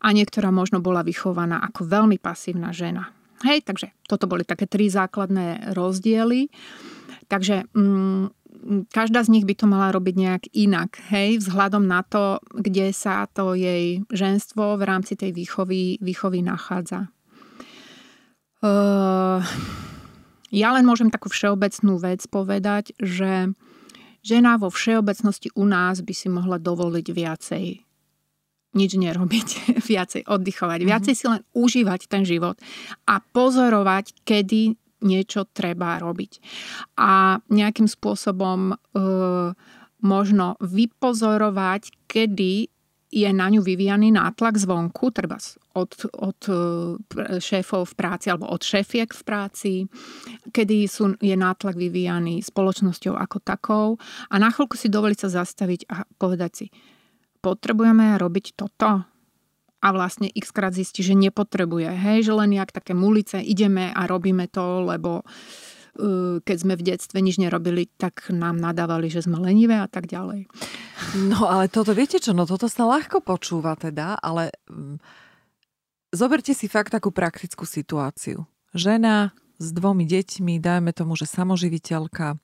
[0.00, 3.10] a niektorá možno bola vychovaná ako veľmi pasívna žena.
[3.44, 6.48] Hej, takže toto boli také tri základné rozdiely.
[7.28, 8.44] Takže mm,
[8.88, 13.28] každá z nich by to mala robiť nejak inak, hej, vzhľadom na to, kde sa
[13.28, 17.12] to jej ženstvo v rámci tej výchovy, výchovy nachádza.
[18.64, 19.44] Uh,
[20.48, 23.52] ja len môžem takú všeobecnú vec povedať, že
[24.24, 27.66] žena vo všeobecnosti u nás by si mohla dovoliť viacej
[28.74, 29.48] nič nerobiť,
[29.92, 30.90] viacej oddychovať, mm-hmm.
[30.90, 32.58] viacej si len užívať ten život
[33.06, 36.42] a pozorovať, kedy niečo treba robiť.
[36.98, 38.76] A nejakým spôsobom e,
[40.02, 42.73] možno vypozorovať, kedy
[43.14, 45.38] je na ňu vyvíjaný nátlak zvonku, treba
[45.78, 46.54] od, od e,
[47.38, 49.72] šéfov v práci alebo od šéfiek v práci,
[50.50, 53.86] kedy sú, je nátlak vyvíjaný spoločnosťou ako takou
[54.26, 56.66] a na chvíľku si dovoliť sa zastaviť a povedať si,
[57.38, 59.06] potrebujeme robiť toto?
[59.84, 61.92] A vlastne x krát zistí, že nepotrebuje.
[61.92, 65.73] Hej, že len jak také mulice ideme a robíme to, lebo uh,
[66.42, 70.50] keď sme v detstve nič nerobili, tak nám nadávali, že sme lenivé a tak ďalej.
[71.30, 74.98] No ale toto, viete čo, no toto sa ľahko počúva teda, ale mm,
[76.10, 78.46] zoberte si fakt takú praktickú situáciu.
[78.74, 79.30] Žena
[79.62, 82.38] s dvomi deťmi, dajme tomu, že samoživiteľka, e,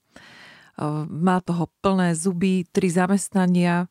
[1.11, 3.91] má toho plné zuby, tri zamestnania,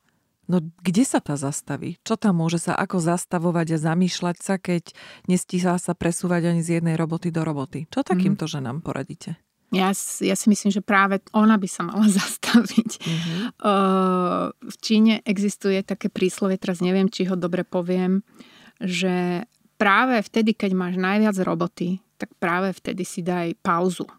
[0.50, 2.02] No kde sa tá zastaví?
[2.02, 4.98] Čo tam môže sa ako zastavovať a zamýšľať sa, keď
[5.30, 7.86] nestíha sa presúvať ani z jednej roboty do roboty?
[7.94, 8.52] Čo takýmto mm.
[8.58, 9.38] ženám poradíte?
[9.70, 9.94] Ja,
[10.26, 12.92] ja si myslím, že práve ona by sa mala zastaviť.
[13.00, 13.40] Mm-hmm.
[13.62, 18.26] Uh, v Číne existuje také príslovie, teraz neviem, či ho dobre poviem,
[18.82, 19.46] že
[19.78, 24.10] práve vtedy, keď máš najviac roboty, tak práve vtedy si daj pauzu.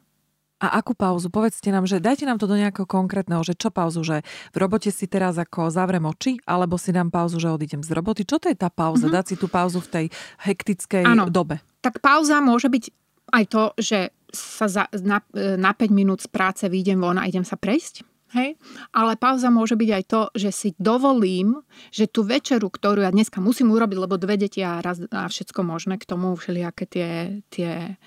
[0.60, 1.32] A akú pauzu?
[1.32, 4.20] Povedzte nám, že dajte nám to do nejakého konkrétneho, že čo pauzu, že
[4.52, 8.28] v robote si teraz ako zavrem oči, alebo si dám pauzu, že odídem z roboty.
[8.28, 9.08] Čo to je tá pauza?
[9.08, 9.16] Mm-hmm.
[9.16, 10.06] Dať si tú pauzu v tej
[10.44, 11.32] hektickej ano.
[11.32, 11.64] dobe.
[11.80, 12.84] Tak pauza môže byť
[13.32, 17.44] aj to, že sa za, na, na 5 minút z práce vyjdem von a idem
[17.44, 18.06] sa prejsť.
[18.34, 18.54] Hej?
[18.94, 21.58] Ale pauza môže byť aj to, že si dovolím,
[21.90, 25.60] že tú večeru, ktorú ja dneska musím urobiť, lebo dve deti a, raz, a všetko
[25.66, 27.10] možné k tomu, všelijaké tie,
[27.50, 27.98] tie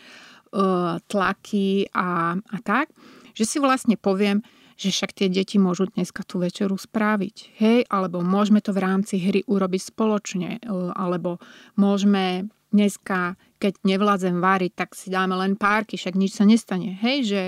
[0.55, 2.87] uh, tlaky a, a tak,
[3.35, 4.39] že si vlastne poviem,
[4.79, 7.59] že však tie deti môžu dneska tú večeru správiť.
[7.59, 7.77] Hej?
[7.91, 10.63] Alebo môžeme to v rámci hry urobiť spoločne.
[10.63, 11.43] Uh, alebo
[11.75, 16.99] môžeme dneska, keď nevládzem váriť, tak si dáme len párky, však nič sa nestane.
[16.99, 17.43] Hej, že,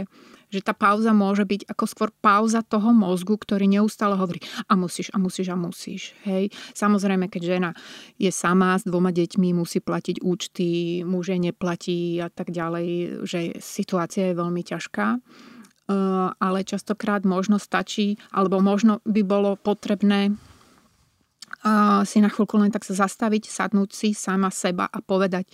[0.48, 4.40] že tá pauza môže byť ako skôr pauza toho mozgu, ktorý neustále hovorí
[4.72, 6.16] a musíš, a musíš, a musíš.
[6.24, 6.56] Hej.
[6.72, 7.70] Samozrejme, keď žena
[8.16, 14.32] je sama s dvoma deťmi, musí platiť účty, muže neplatí a tak ďalej, že situácia
[14.32, 15.20] je veľmi ťažká.
[16.40, 20.32] Ale častokrát možno stačí, alebo možno by bolo potrebné
[22.06, 25.50] si na chvíľku len tak sa zastaviť, sadnúť si sama seba a povedať,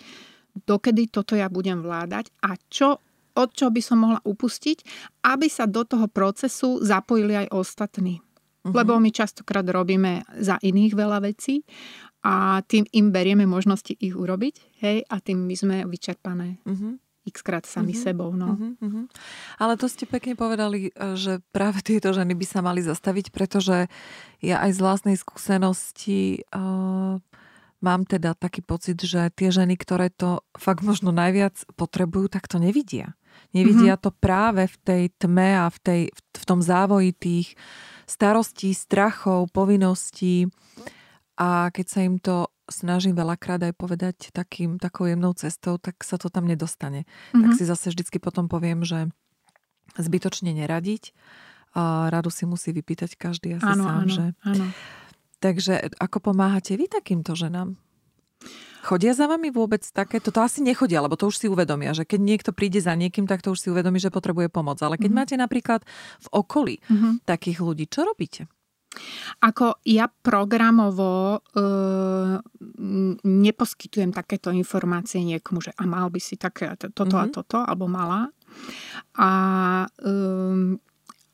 [0.54, 3.00] dokedy toto ja budem vládať a čo,
[3.36, 4.84] od čo by som mohla upustiť,
[5.24, 8.20] aby sa do toho procesu zapojili aj ostatní.
[8.20, 8.76] Uh-huh.
[8.76, 11.66] Lebo my častokrát robíme za iných veľa vecí
[12.22, 16.62] a tým im berieme možnosti ich urobiť, hej, a tým my sme vyčerpané.
[16.68, 18.34] Uh-huh x krát sami uh-huh, sebou.
[18.34, 18.58] No.
[18.58, 19.06] Uh-huh, uh-huh.
[19.62, 23.86] Ale to ste pekne povedali, e, že práve tieto ženy by sa mali zastaviť, pretože
[24.42, 27.22] ja aj z vlastnej skúsenosti uh,
[27.82, 32.62] mám teda taký pocit, že tie ženy, ktoré to fakt možno najviac potrebujú, tak to
[32.62, 33.18] nevidia.
[33.52, 34.06] Nevidia uh-huh.
[34.08, 37.48] to práve v tej tme a v, tej, v tom závoji tých
[38.06, 40.48] starostí, strachov, povinností.
[41.42, 46.16] A keď sa im to snažím veľakrát aj povedať takým, takou jemnou cestou, tak sa
[46.16, 47.04] to tam nedostane.
[47.04, 47.42] Mm-hmm.
[47.44, 47.58] Tak mhm.
[47.60, 49.12] si zase vždycky potom poviem, že
[50.00, 51.12] zbytočne neradiť.
[51.72, 54.00] A radu si musí vypýtať každý asi áno, sám.
[54.04, 54.26] Áno, že...
[54.44, 54.66] áno.
[55.42, 57.74] Takže ako pomáhate vy takýmto ženám?
[58.82, 60.18] Chodia za vami vôbec také?
[60.18, 63.46] Toto asi nechodia, lebo to už si uvedomia, že keď niekto príde za niekým, tak
[63.46, 64.82] to už si uvedomí, že potrebuje pomoc.
[64.82, 65.18] Ale keď mm-hmm.
[65.22, 65.82] máte napríklad
[66.18, 67.14] v okolí mm-hmm.
[67.26, 68.50] takých ľudí, čo robíte?
[69.40, 71.62] Ako ja programovo e,
[73.24, 77.22] neposkytujem takéto informácie niekomu, že a mal by si také toto mm-hmm.
[77.22, 77.32] a mhm.
[77.32, 78.28] toto, alebo mala.
[79.16, 79.32] A,
[79.96, 80.14] e,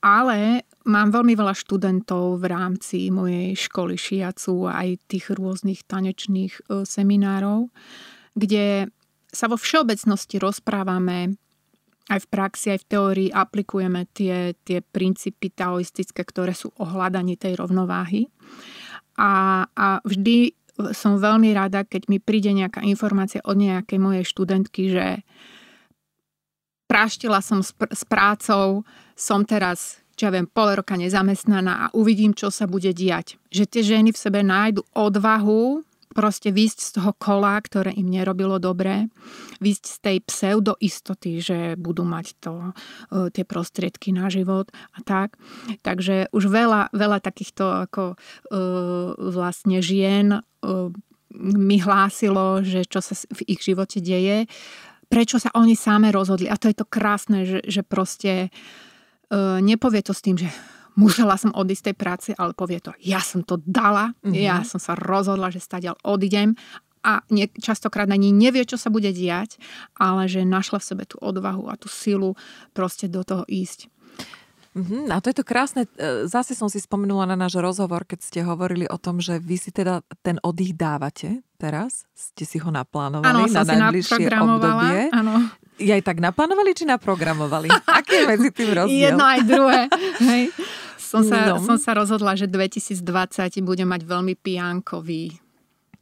[0.02, 6.88] ale mám veľmi veľa študentov v rámci mojej školy šiacu aj tých rôznych tanečných e,
[6.88, 7.68] seminárov,
[8.38, 8.88] kde
[9.28, 11.36] sa vo všeobecnosti rozprávame
[12.08, 17.36] aj v praxi, aj v teórii aplikujeme tie, tie princípy taoistické, ktoré sú o hľadaní
[17.36, 18.32] tej rovnováhy.
[19.20, 20.56] A, a vždy
[20.94, 25.06] som veľmi rada, keď mi príde nejaká informácia od nejakej mojej študentky, že
[26.88, 31.92] práštila som s, pr- s prácou, som teraz čo ja viem, pol roka nezamestnaná a
[31.94, 33.38] uvidím, čo sa bude diať.
[33.54, 35.86] Že tie ženy v sebe nájdu odvahu
[36.18, 39.06] proste výjsť z toho kola, ktoré im nerobilo dobré,
[39.62, 42.74] výjsť z tej pseudoistoty, že budú mať to,
[43.14, 45.38] e, tie prostriedky na život a tak.
[45.86, 48.16] Takže už veľa, veľa takýchto ako e,
[49.30, 50.42] vlastne žien e,
[51.38, 54.50] mi hlásilo, že čo sa v ich živote deje,
[55.08, 56.52] prečo sa oni same rozhodli.
[56.52, 58.52] A to je to krásne, že, že proste
[59.60, 60.48] nepovie to s tým, že
[60.98, 64.34] musela som odísť z tej práce, ale povie to, ja som to dala, mm-hmm.
[64.34, 66.58] ja som sa rozhodla, že stadiaľ odídem
[67.06, 69.62] a nie, častokrát ani nevie, čo sa bude diať,
[69.96, 72.34] ale že našla v sebe tú odvahu a tú silu
[72.74, 73.88] proste do toho ísť.
[74.76, 75.88] Mm-hmm, a to je to krásne.
[75.96, 79.56] E, zase som si spomenula na náš rozhovor, keď ste hovorili o tom, že vy
[79.60, 82.04] si teda ten oddych dávate teraz.
[82.14, 85.00] Ste si ho naplánovali ano, na najbližšie obdobie.
[85.14, 87.70] Áno aj tak naplánovali, či naprogramovali?
[87.86, 89.14] Aký je medzi tým rozdiel?
[89.14, 89.82] Jedno aj druhé.
[90.30, 90.44] Hej.
[90.98, 91.62] Som sa, no.
[91.64, 95.40] som sa rozhodla, že 2020 bude mať veľmi pijankový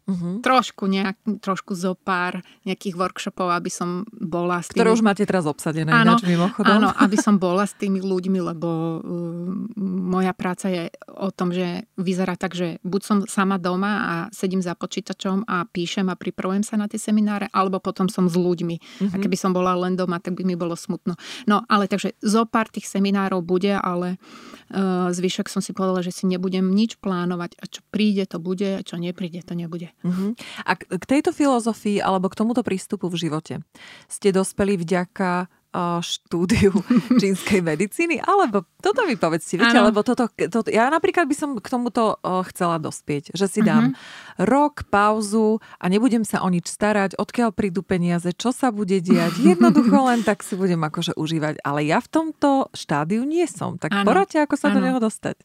[0.06, 0.38] Uh-huh.
[0.38, 4.86] Trošku, nejak, trošku zo pár nejakých workshopov, aby som bola s tými...
[4.86, 6.78] Ktoré už máte teraz obsadené áno, ináč mimochodom.
[6.78, 9.50] Áno, aby som bola s tými ľuďmi, lebo uh,
[9.82, 14.62] moja práca je o tom, že vyzerá tak, že buď som sama doma a sedím
[14.62, 18.78] za počítačom a píšem a pripravujem sa na tie semináre, alebo potom som s ľuďmi.
[18.78, 19.10] Uh-huh.
[19.10, 21.18] A keby som bola len doma, tak by mi bolo smutno.
[21.50, 24.22] No, ale takže zo pár tých seminárov bude, ale
[24.70, 28.70] uh, zvyšok som si povedala, že si nebudem nič plánovať a čo príde, to bude,
[28.70, 29.95] a čo nepríde, to nebude.
[30.04, 30.36] Uh-huh.
[30.68, 33.64] A k tejto filozofii alebo k tomuto prístupu v živote
[34.10, 35.48] ste dospeli vďaka
[36.02, 36.72] štúdiu
[37.22, 38.24] čínskej medicíny?
[38.24, 39.92] Alebo toto mi povedzte, viete, ano.
[39.92, 42.16] lebo toto, toto, ja napríklad by som k tomuto
[42.52, 44.46] chcela dospieť, že si dám uh-huh.
[44.48, 49.36] rok, pauzu a nebudem sa o nič starať, odkiaľ prídu peniaze, čo sa bude diať,
[49.42, 51.60] jednoducho len tak si budem akože užívať.
[51.66, 53.76] Ale ja v tomto štádiu nie som.
[53.76, 54.08] Tak ano.
[54.08, 54.80] poradte, ako sa ano.
[54.80, 55.36] do neho dostať.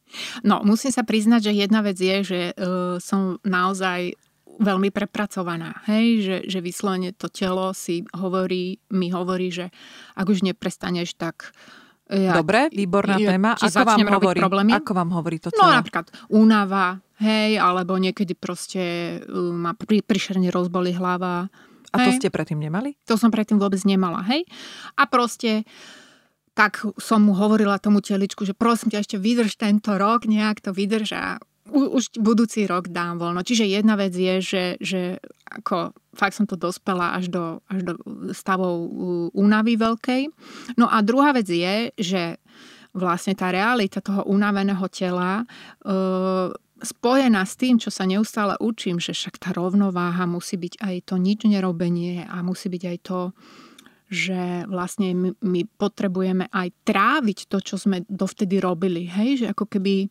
[0.46, 4.14] No, musím sa priznať, že jedna vec je, že uh, som naozaj
[4.60, 5.80] veľmi prepracovaná.
[5.88, 9.72] Hej, že, že vyslovene to telo si hovorí, mi hovorí, že
[10.14, 11.56] ak už neprestaneš, tak
[12.10, 13.54] ja, Dobre, výborná ja, téma.
[13.54, 14.74] Ako vám, hovorí, problémy.
[14.74, 15.62] ako vám hovorí to telo?
[15.62, 18.82] No napríklad únava, hej, alebo niekedy proste
[19.22, 21.46] uh, ma pri, prišerne rozbolí hlava.
[21.94, 22.06] A hej.
[22.06, 22.98] to ste predtým nemali?
[23.06, 24.42] To som predtým vôbec nemala, hej.
[24.98, 25.62] A proste
[26.58, 30.74] tak som mu hovorila tomu teličku, že prosím ťa ešte vydrž tento rok, nejak to
[30.74, 31.38] vydrž a
[31.70, 33.46] už budúci rok dám voľno.
[33.46, 35.00] Čiže jedna vec je, že, že
[35.46, 37.92] ako fakt som to dospela až do, až do
[38.34, 38.90] stavov
[39.34, 40.30] únavy veľkej.
[40.76, 42.38] No a druhá vec je, že
[42.90, 45.44] vlastne tá realita toho unaveného tela e,
[46.82, 51.14] spojená s tým, čo sa neustále učím, že však tá rovnováha musí byť aj to
[51.20, 53.20] nič nerobenie a musí byť aj to,
[54.10, 59.06] že vlastne my, my potrebujeme aj tráviť to, čo sme dovtedy robili.
[59.06, 60.10] Hej, že ako keby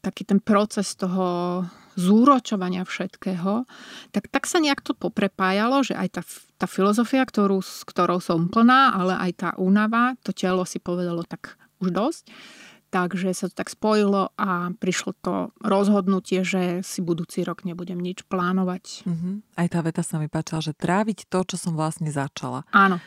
[0.00, 1.62] taký ten proces toho
[1.98, 3.68] zúročovania všetkého,
[4.14, 6.22] tak, tak sa nejak to poprepájalo, že aj tá,
[6.56, 11.26] tá filozofia, ktorú, s ktorou som plná, ale aj tá únava, to telo si povedalo
[11.26, 12.24] tak už dosť.
[12.90, 18.26] Takže sa to tak spojilo a prišlo to rozhodnutie, že si budúci rok nebudem nič
[18.26, 19.06] plánovať.
[19.06, 19.46] Uh-huh.
[19.54, 22.66] Aj tá veta sa mi páčila, že tráviť to, čo som vlastne začala.
[22.74, 22.98] Áno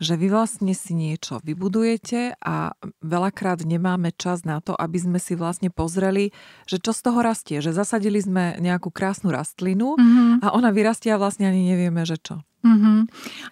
[0.00, 5.36] že vy vlastne si niečo vybudujete a veľakrát nemáme čas na to, aby sme si
[5.36, 6.32] vlastne pozreli,
[6.68, 7.58] že čo z toho rastie.
[7.64, 10.44] Že zasadili sme nejakú krásnu rastlinu mm-hmm.
[10.44, 12.44] a ona vyrastie a vlastne ani nevieme, že čo.
[12.66, 12.98] Mm-hmm.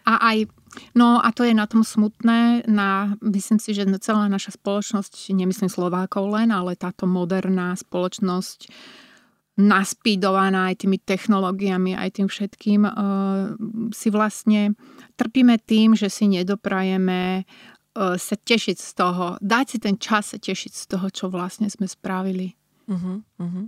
[0.09, 0.39] A aj
[0.95, 5.71] No a to je na tom smutné, na, myslím si, že celá naša spoločnosť, nemyslím
[5.71, 8.75] Slovákov len, ale táto moderná spoločnosť
[9.55, 13.55] naspídovaná aj tými technológiami, aj tým všetkým, uh,
[13.95, 14.75] si vlastne
[15.15, 20.39] trpíme tým, že si nedoprajeme uh, sa tešiť z toho, dať si ten čas sa
[20.43, 22.59] tešiť z toho, čo vlastne sme spravili.
[22.91, 23.67] Uh-huh, uh-huh.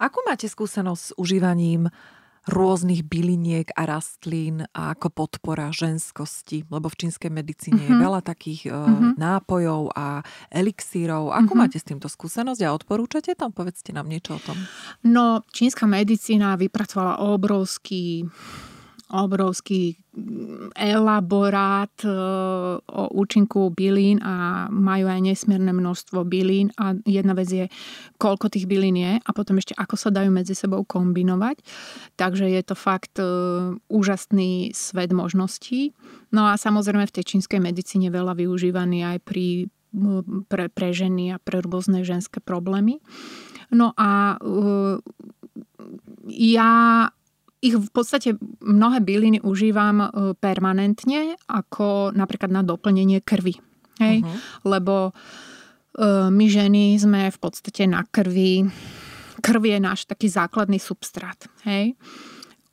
[0.00, 1.92] Akú máte skúsenosť s užívaním
[2.50, 7.94] rôznych byliniek a rastlín a ako podpora ženskosti, lebo v čínskej medicíne mm-hmm.
[7.94, 8.04] je mhm.
[8.04, 9.12] veľa takých mm-hmm.
[9.16, 11.30] nápojov a elixírov.
[11.30, 11.56] Ako mm-hmm.
[11.56, 13.46] máte s týmto skúsenosť a odporúčate to?
[13.54, 14.58] Povedzte nám niečo o tom.
[15.06, 18.26] No, čínska medicína vypracovala obrovský
[19.10, 19.98] obrovský
[20.78, 22.10] elaborát e,
[22.78, 27.66] o účinku bylín a majú aj nesmierne množstvo bylín a jedna vec je,
[28.18, 31.62] koľko tých bylín je a potom ešte ako sa dajú medzi sebou kombinovať.
[32.14, 33.26] Takže je to fakt e,
[33.90, 35.94] úžasný svet možností.
[36.30, 39.70] No a samozrejme v tej čínskej medicíne veľa využívaný aj pri,
[40.46, 43.02] pre, pre ženy a pre rôzne ženské problémy.
[43.70, 44.98] No a uh,
[46.26, 47.06] ja
[47.60, 53.60] ich v podstate mnohé byliny užívam e, permanentne, ako napríklad na doplnenie krvi.
[54.00, 54.24] Hej?
[54.24, 54.36] Uh-huh.
[54.64, 58.64] Lebo uh, my ženy sme v podstate na krvi.
[59.44, 61.36] Krv je náš taký základný substrát.
[61.68, 62.00] Hej?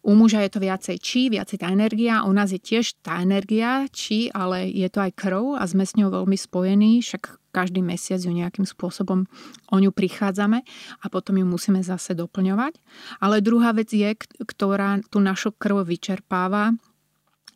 [0.07, 2.23] U muža je to viacej či, viacej tá energia.
[2.23, 5.99] U nás je tiež tá energia či, ale je to aj krv a sme s
[5.99, 7.03] ňou veľmi spojení.
[7.03, 9.25] Však každý mesiac ju nejakým spôsobom
[9.73, 10.61] o ňu prichádzame
[11.01, 12.77] a potom ju musíme zase doplňovať.
[13.17, 14.13] Ale druhá vec je,
[14.45, 16.77] ktorá tú našu krv vyčerpáva,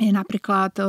[0.02, 0.84] je napríklad e,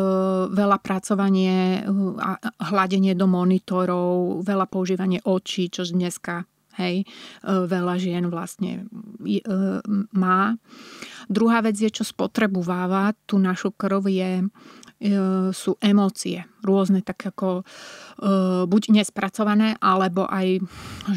[0.56, 2.40] veľa pracovanie e, a
[2.72, 6.48] hľadenie do monitorov, veľa používanie očí, čo dneska
[6.80, 7.06] hej, e,
[7.46, 8.86] veľa žien vlastne
[10.12, 10.56] má.
[11.28, 14.46] Druhá vec je, čo spotrebováva tú našu krv, je
[15.02, 16.46] E, sú emócie.
[16.62, 17.62] Rôzne tak ako e,
[18.70, 20.62] buď nespracované, alebo aj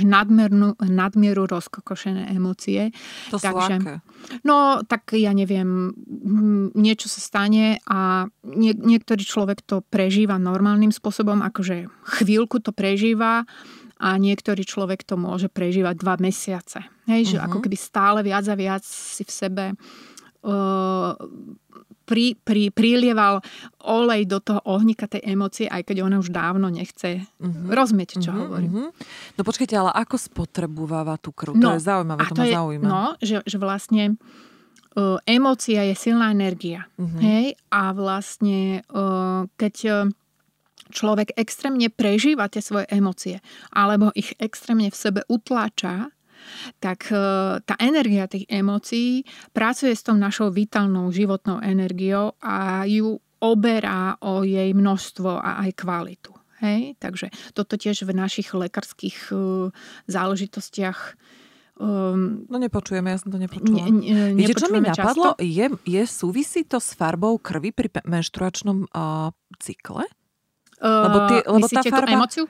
[0.02, 2.90] nadmiernu, nadmieru rozkokošené emócie.
[3.30, 3.94] To Takže, aké?
[4.42, 5.94] No, tak ja neviem,
[6.74, 11.86] niečo sa stane a nie, niektorý človek to prežíva normálnym spôsobom, akože
[12.26, 13.46] chvíľku to prežíva
[13.96, 16.84] a niektorý človek to môže prežívať dva mesiace.
[17.08, 17.48] Hej, uh-huh.
[17.48, 17.64] ako mhm.
[17.64, 19.66] keby stále viac a viac si v sebe
[20.46, 21.14] uh,
[22.06, 23.42] pri, pri, prilieval
[23.82, 27.26] olej do toho ohnika tej emócie, aj keď ona už dávno nechce.
[27.42, 27.74] Uh-huh.
[27.74, 28.72] Rozumiete, čo uh-huh, hovorím?
[28.72, 28.90] Uh-huh.
[29.36, 31.58] No počkajte, ale ako spotrebováva tú krv?
[31.58, 32.86] No, to je zaujímavé, to, to ma je, zaujíma.
[32.86, 34.04] No, že, že vlastne
[34.94, 36.86] uh, emócia je silná energia.
[37.02, 37.20] Uh-huh.
[37.20, 37.58] Hej?
[37.74, 39.98] A vlastne, uh, keď uh,
[40.92, 43.42] človek extrémne prežíva tie svoje emócie,
[43.74, 46.14] alebo ich extrémne v sebe utláča,
[46.78, 47.18] tak e,
[47.62, 54.46] tá energia tých emócií pracuje s tou našou vitálnou životnou energiou a ju oberá o
[54.46, 56.32] jej množstvo a aj kvalitu.
[56.62, 56.96] Hej?
[57.02, 59.36] Takže toto tiež v našich lekárskych e,
[60.06, 61.18] záležitostiach
[61.76, 63.92] Um, no nepočujeme, ja som to nepočula.
[63.92, 65.36] Ne, ne, Viete, čo mi napadlo?
[65.44, 70.08] Je, je súvisí to s farbou krvi pri menštruačnom uh, cykle?
[70.82, 72.12] Lebo, tie, lebo tá farba...
[72.12, 72.44] emóciu?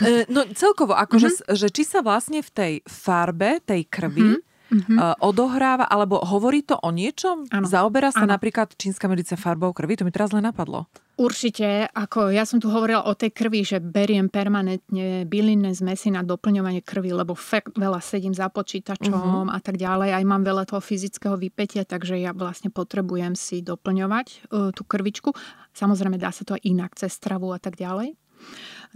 [0.00, 1.56] E, no celkovo, akože, mm-hmm.
[1.56, 4.96] že či sa vlastne v tej farbe, tej krvi mm-hmm.
[4.96, 7.44] uh, odohráva, alebo hovorí to o niečom?
[7.52, 7.68] Ano.
[7.68, 8.34] Zaoberá sa ano.
[8.34, 10.00] napríklad čínska medicína farbou krvi?
[10.00, 10.88] To mi teraz len napadlo.
[11.16, 16.20] Určite, ako ja som tu hovorila o tej krvi, že beriem permanentne bylinné zmesy na
[16.20, 19.56] doplňovanie krvi, lebo fakt veľa sedím za počítačom uh-huh.
[19.56, 20.12] a tak ďalej.
[20.12, 25.32] Aj mám veľa toho fyzického vypetia, takže ja vlastne potrebujem si doplňovať uh, tú krvičku.
[25.72, 28.12] Samozrejme dá sa to aj inak cez stravu a tak ďalej.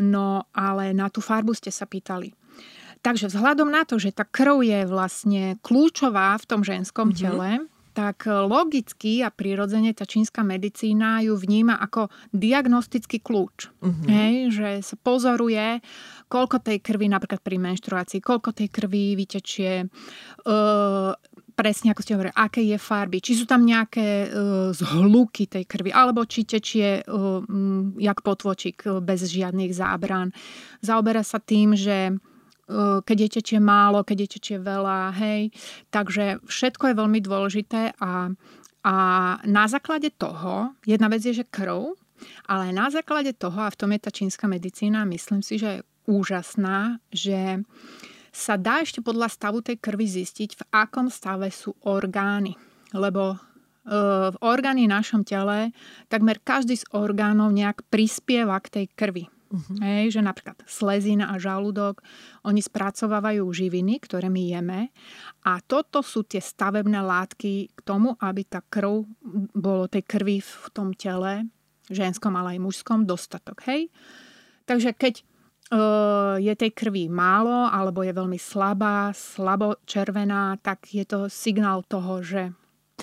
[0.04, 2.36] No ale na tú farbu ste sa pýtali.
[3.00, 7.22] Takže vzhľadom na to, že tá krv je vlastne kľúčová v tom ženskom mm-hmm.
[7.24, 7.50] tele,
[7.90, 13.70] tak logicky a prirodzene tá čínska medicína ju vníma ako diagnostický kľúč.
[13.82, 14.06] Mm-hmm.
[14.06, 15.82] Hej, že sa pozoruje,
[16.30, 19.90] koľko tej krvi napríklad pri menštruácii, koľko tej krvi vytečie,
[21.60, 25.92] presne ako ste hovorili, aké je farby, či sú tam nejaké uh, zhluky tej krvi,
[25.92, 27.44] alebo či tečie uh,
[28.00, 30.32] jak potvočík uh, bez žiadnych zábran.
[30.80, 32.16] Zaoberá sa tým, že
[33.02, 35.50] keď je tečie málo, keď je tečie veľa, hej.
[35.90, 38.30] Takže všetko je veľmi dôležité a,
[38.86, 38.94] a
[39.44, 41.98] na základe toho, jedna vec je, že krv,
[42.46, 45.86] ale na základe toho, a v tom je tá čínska medicína, myslím si, že je
[46.08, 47.64] úžasná, že
[48.30, 52.54] sa dá ešte podľa stavu tej krvi zistiť, v akom stave sú orgány.
[52.94, 53.38] Lebo e,
[54.30, 55.74] v orgány v našom tele
[56.06, 59.24] takmer každý z orgánov nejak prispieva k tej krvi.
[59.50, 59.82] Uh-huh.
[59.82, 62.06] Hej, že napríklad slezina a žalúdok,
[62.46, 64.80] oni spracovávajú živiny, ktoré my jeme
[65.42, 69.10] a toto sú tie stavebné látky k tomu, aby tá krv,
[69.50, 71.50] bolo tej krvi v tom tele,
[71.90, 73.66] ženskom, ale aj mužskom, dostatok.
[73.66, 73.90] Hej?
[74.70, 75.26] Takže keď
[76.38, 82.22] je tej krvi málo alebo je veľmi slabá, slabo červená, tak je to signál toho,
[82.22, 82.50] že...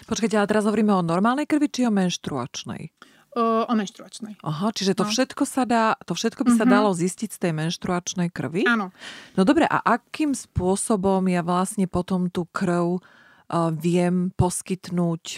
[0.04, 2.92] Počkajte, ale teraz hovoríme o normálnej krvi či o menštruačnej?
[3.38, 4.42] O, o menštruačnej.
[4.42, 5.14] Aha, čiže to no.
[5.14, 6.74] všetko sa dá, to všetko by sa mm-hmm.
[6.74, 8.66] dalo zistiť z tej menštruačnej krvi?
[8.66, 8.90] Áno.
[9.38, 15.38] No dobre, a akým spôsobom ja vlastne potom tú krv uh, viem poskytnúť,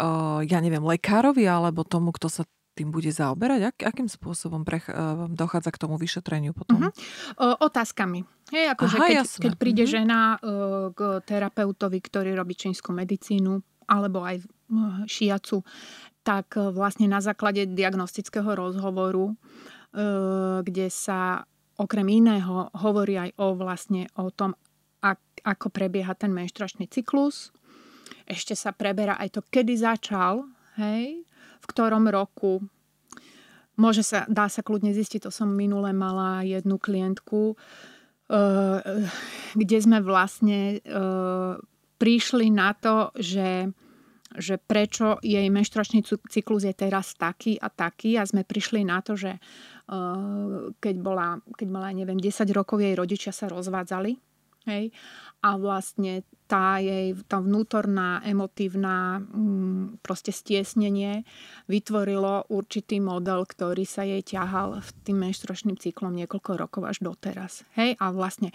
[0.00, 2.48] uh, ja neviem, lekárovi alebo tomu, kto sa
[2.78, 3.60] tým bude zaoberať?
[3.74, 6.88] Ak, akým spôsobom prech, uh, dochádza k tomu vyšetreniu potom?
[6.88, 6.92] Uh-huh.
[7.36, 8.22] O, otázkami.
[8.54, 9.96] Hej, akože Aha, keď, keď príde uh-huh.
[9.98, 13.58] žena uh, k terapeutovi, ktorý robí čínsku medicínu,
[13.90, 15.66] alebo aj uh, šiacu,
[16.28, 21.48] tak uh, vlastne na základe diagnostického rozhovoru, uh, kde sa
[21.80, 24.52] okrem iného hovorí aj o vlastne o tom,
[25.00, 27.48] ak, ako prebieha ten menštruačný cyklus.
[28.28, 30.44] Ešte sa preberá aj to, kedy začal,
[30.76, 31.24] hej,
[31.64, 32.60] v ktorom roku.
[33.80, 38.84] Môže sa, dá sa kľudne zistiť, to som minule mala jednu klientku, uh,
[39.56, 40.84] kde sme vlastne
[41.98, 43.72] prišli na to, že
[44.38, 49.18] že prečo jej menštruačný cyklus je teraz taký a taký a sme prišli na to,
[49.18, 54.16] že uh, keď, bola, keď mala, neviem, 10 rokov jej rodičia sa rozvádzali
[54.68, 54.92] hej,
[55.42, 61.28] a vlastne tá jej tá vnútorná emotívna mm, proste stiesnenie
[61.68, 67.68] vytvorilo určitý model, ktorý sa jej ťahal v tým menštruačným cyklom niekoľko rokov až doteraz.
[67.76, 68.00] Hej?
[68.00, 68.52] A vlastne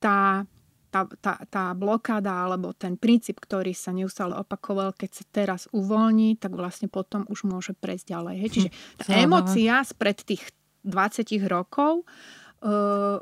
[0.00, 0.48] tá,
[0.88, 6.40] tá, tá, tá blokáda alebo ten princíp, ktorý sa neustále opakoval, keď sa teraz uvoľní,
[6.40, 8.34] tak vlastne potom už môže prejsť ďalej.
[8.40, 8.48] Hej?
[8.52, 8.68] Čiže
[9.04, 10.42] tá hm, emócia spred tých
[10.88, 12.04] 20 rokov e,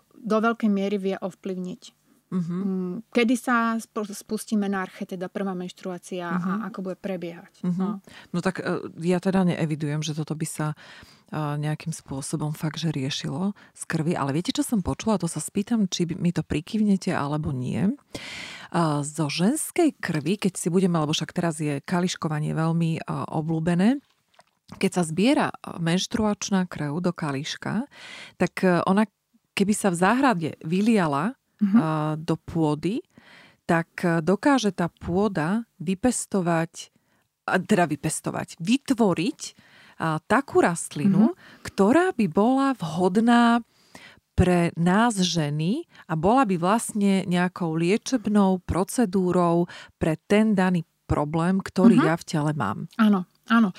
[0.01, 1.97] do veľkej miery vie ovplyvniť
[2.27, 2.99] Uh-huh.
[3.14, 6.43] Kedy sa spustíme na arche, teda prvá menštruácia uh-huh.
[6.43, 6.62] a mhm.
[6.67, 7.62] ako bude prebiehať.
[7.62, 7.79] Uh-huh.
[7.79, 7.89] No.
[8.35, 10.75] no tak e, ja teda neevidujem, že toto by sa
[11.35, 14.14] nejakým spôsobom fakt, že riešilo z krvi.
[14.14, 15.18] Ale viete, čo som počula?
[15.18, 17.91] To sa spýtam, či mi to prikyvnete alebo nie.
[17.91, 17.93] E,
[19.03, 23.99] zo ženskej krvi, keď si budeme, lebo však teraz je kališkovanie veľmi obľúbené,
[24.83, 27.87] keď sa zbiera menštruačná krv do kališka,
[28.35, 29.07] tak ona
[29.57, 32.20] keby sa v záhrade vyliala uh-huh.
[32.20, 33.01] do pôdy,
[33.64, 36.93] tak e, dokáže tá pôda vypestovať,
[37.49, 39.41] teda vypestovať, vytvoriť
[40.28, 41.64] takú rastlinu, uh-huh.
[41.64, 43.64] ktorá by bola vhodná
[44.36, 49.64] pre nás ženy a bola by vlastne nejakou liečebnou procedúrou
[49.97, 52.09] pre ten daný problém, ktorý uh-huh.
[52.12, 52.84] ja v tele mám.
[53.01, 53.24] Áno.
[53.47, 53.70] Áno.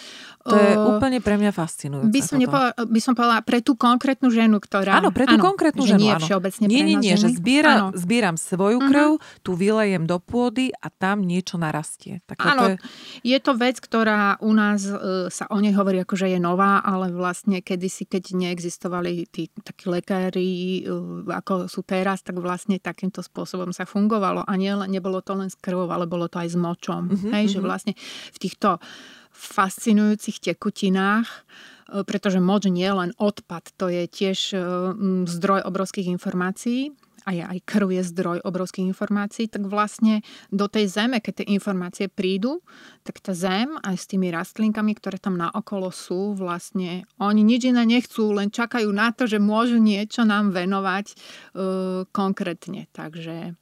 [0.47, 2.07] To je uh, úplne pre mňa fascinujúce.
[2.07, 4.95] By som, nepovedala, by som povedala pre tú konkrétnu ženu, ktorá...
[5.03, 6.23] Áno, pre tú áno, konkrétnu ženu, nie áno.
[6.23, 8.87] všeobecne nie, nie, nie, že zbiera, zbieram svoju mhm.
[8.87, 9.43] krv, uh-huh.
[9.43, 12.23] tu vylejem do pôdy a tam niečo narastie.
[12.23, 13.35] Tak áno, je...
[13.35, 16.79] je to vec, ktorá u nás uh, sa o nej hovorí ako, že je nová,
[16.79, 23.19] ale vlastne kedysi, keď neexistovali tí takí lekári, uh, ako sú teraz, tak vlastne takýmto
[23.19, 24.47] spôsobom sa fungovalo.
[24.47, 27.11] A nie, nebolo to len s krvou, ale bolo to aj s močom.
[27.11, 27.53] Uh-huh, Hej, uh-huh.
[27.59, 27.93] že vlastne
[28.31, 28.79] v týchto
[29.37, 31.41] fascinujúcich tekutinách, e,
[32.01, 34.57] pretože moč nie je len odpad, to je tiež e,
[35.29, 40.87] zdroj obrovských informácií a je aj krv je zdroj obrovských informácií, tak vlastne do tej
[40.87, 42.63] zeme, keď tie informácie prídu,
[43.03, 47.83] tak tá zem aj s tými rastlinkami, ktoré tam naokolo sú, vlastne oni nič iné
[47.83, 52.87] nechcú, len čakajú na to, že môžu niečo nám venovať uh, konkrétne.
[52.95, 53.59] Takže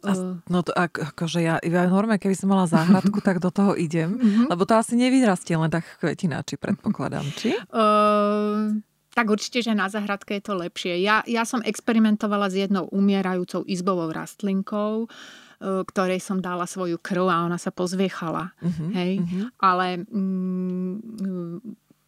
[0.00, 0.12] a,
[0.48, 4.16] no to ak, akože ja, ja normálne, keby som mala záhradku, tak do toho idem,
[4.16, 4.46] mm-hmm.
[4.48, 7.52] lebo to asi nevyrastie len tak kvetina, či predpokladám, či?
[7.70, 8.76] Uh,
[9.14, 11.02] tak určite, že na záhradke je to lepšie.
[11.02, 17.26] Ja, ja som experimentovala s jednou umierajúcou izbovou rastlinkou, uh, ktorej som dala svoju krv
[17.30, 18.54] a ona sa pozviechala.
[18.62, 19.22] Uh-huh, hej?
[19.22, 19.50] Uh-huh.
[19.58, 20.94] Ale mm,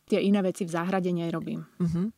[0.07, 1.67] tie iné veci v záhrade nerobím.
[1.79, 2.13] Uh-huh.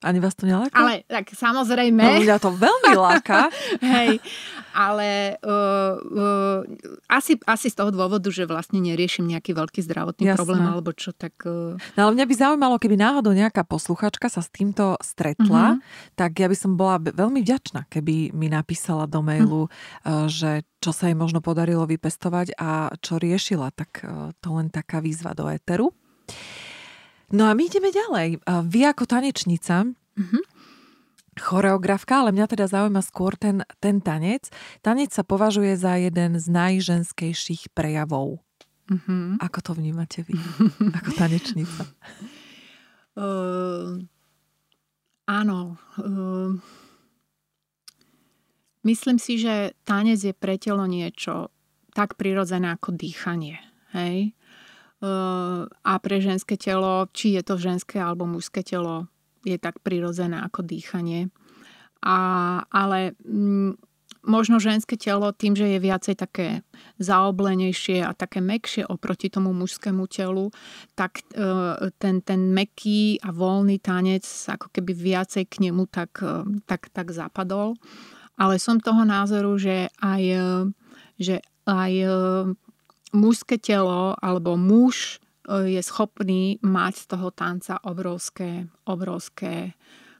[0.00, 0.80] Ani vás to neláka?
[0.80, 2.00] Ale tak samozrejme.
[2.00, 3.52] No, mňa to veľmi láka.
[3.84, 4.16] Hej,
[4.72, 6.60] ale uh, uh,
[7.04, 10.38] asi, asi z toho dôvodu, že vlastne neriešim nejaký veľký zdravotný Jasné.
[10.40, 11.36] problém alebo čo, tak...
[11.44, 11.76] Uh...
[12.00, 16.16] No ale mňa by zaujímalo, keby náhodou nejaká posluchačka sa s týmto stretla, uh-huh.
[16.16, 20.32] tak ja by som bola veľmi vďačná, keby mi napísala do mailu, uh-huh.
[20.32, 23.68] že čo sa jej možno podarilo vypestovať a čo riešila.
[23.76, 25.92] Tak uh, to len taká výzva do éteru.
[27.30, 28.42] No a my ideme ďalej.
[28.42, 30.42] Vy ako tanečnica, mm-hmm.
[31.38, 34.50] choreografka, ale mňa teda zaujíma skôr ten, ten tanec.
[34.82, 38.42] Tanec sa považuje za jeden z najženskejších prejavov.
[38.90, 39.38] Mm-hmm.
[39.38, 40.34] Ako to vnímate vy,
[40.98, 41.86] ako tanečnica?
[43.14, 44.02] Uh,
[45.30, 45.78] áno.
[45.94, 46.58] Uh,
[48.82, 51.54] myslím si, že tanec je pre telo niečo
[51.94, 53.62] tak prirodzené ako dýchanie.
[53.94, 54.34] Hej?
[55.84, 59.08] A pre ženské telo, či je to ženské alebo mužské telo,
[59.44, 61.32] je tak prirodzené ako dýchanie.
[62.04, 62.16] A,
[62.68, 63.72] ale m, mm,
[64.24, 66.60] možno ženské telo tým, že je viacej také
[67.00, 70.52] zaoblenejšie a také mekšie oproti tomu mužskému telu,
[70.92, 76.44] tak e, ten, ten meký a voľný tanec ako keby viacej k nemu tak, e,
[76.68, 77.80] tak, tak zapadol.
[78.36, 80.24] Ale som toho názoru, že aj
[81.20, 81.92] že aj
[83.12, 89.74] mužské telo alebo muž e, je schopný mať z toho tanca obrovské, obrovské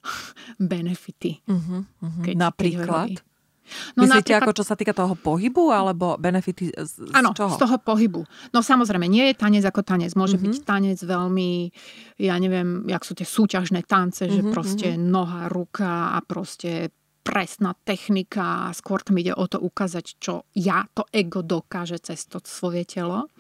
[0.59, 1.43] benefity.
[1.47, 2.25] Uh-huh, uh-huh.
[2.25, 3.11] Keď Napríklad?
[3.95, 4.43] No Myslíte napríklad...
[4.43, 7.55] ako čo sa týka toho pohybu alebo benefity z, áno, čoho?
[7.55, 8.27] z toho pohybu.
[8.51, 10.19] No samozrejme, nie je tanec ako tanec.
[10.19, 10.51] Môže mm-hmm.
[10.51, 11.51] byť tanec veľmi,
[12.19, 15.07] ja neviem, jak sú tie súťažné tance, mm-hmm, že mhm, proste mm-hmm.
[15.07, 16.91] noha, ruka a proste
[17.31, 22.43] presná technika skôr tam ide o to ukázať, čo ja, to ego dokáže cez to
[22.43, 23.31] svoje telo.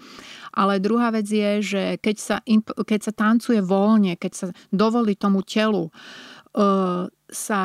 [0.54, 2.36] Ale druhá vec je, že keď sa,
[2.86, 7.60] keď sa tancuje voľne, keď sa dovolí tomu telu uh, sa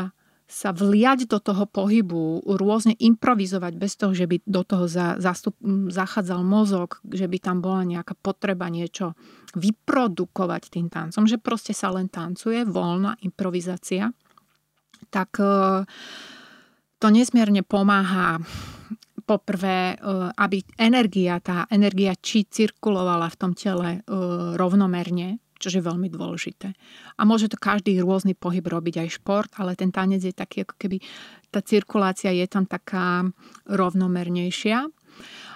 [0.45, 5.57] sa vliať do toho pohybu, rôzne improvizovať bez toho, že by do toho za, zastup,
[5.89, 9.17] zachádzal mozog, že by tam bola nejaká potreba niečo
[9.57, 14.13] vyprodukovať tým tancom, že proste sa len tancuje, voľná improvizácia,
[15.09, 15.83] tak e,
[16.99, 18.41] to nesmierne pomáha
[19.25, 19.95] poprvé, e,
[20.37, 23.99] aby energia, tá energia či cirkulovala v tom tele e,
[24.55, 26.73] rovnomerne, čo je veľmi dôležité.
[27.17, 30.75] A môže to každý rôzny pohyb robiť aj šport, ale ten tanec je taký, ako
[30.77, 31.01] keby
[31.49, 33.25] tá cirkulácia je tam taká
[33.65, 34.85] rovnomernejšia.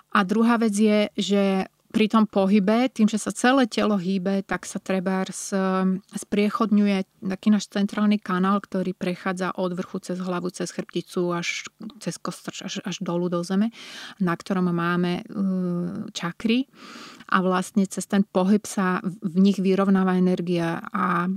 [0.10, 4.70] A druhá vec je, že pri tom pohybe, tým, že sa celé telo hýbe, tak
[4.70, 5.26] sa treba
[6.14, 11.66] spriechodňuje taký náš centrálny kanál, ktorý prechádza od vrchu cez hlavu, cez chrbticu až
[11.98, 13.74] cez kostrč, až, až dolu do zeme,
[14.22, 16.70] na ktorom máme uh, čakry.
[17.30, 20.82] A vlastne cez ten pohyb sa v nich vyrovnáva energia.
[20.94, 21.30] A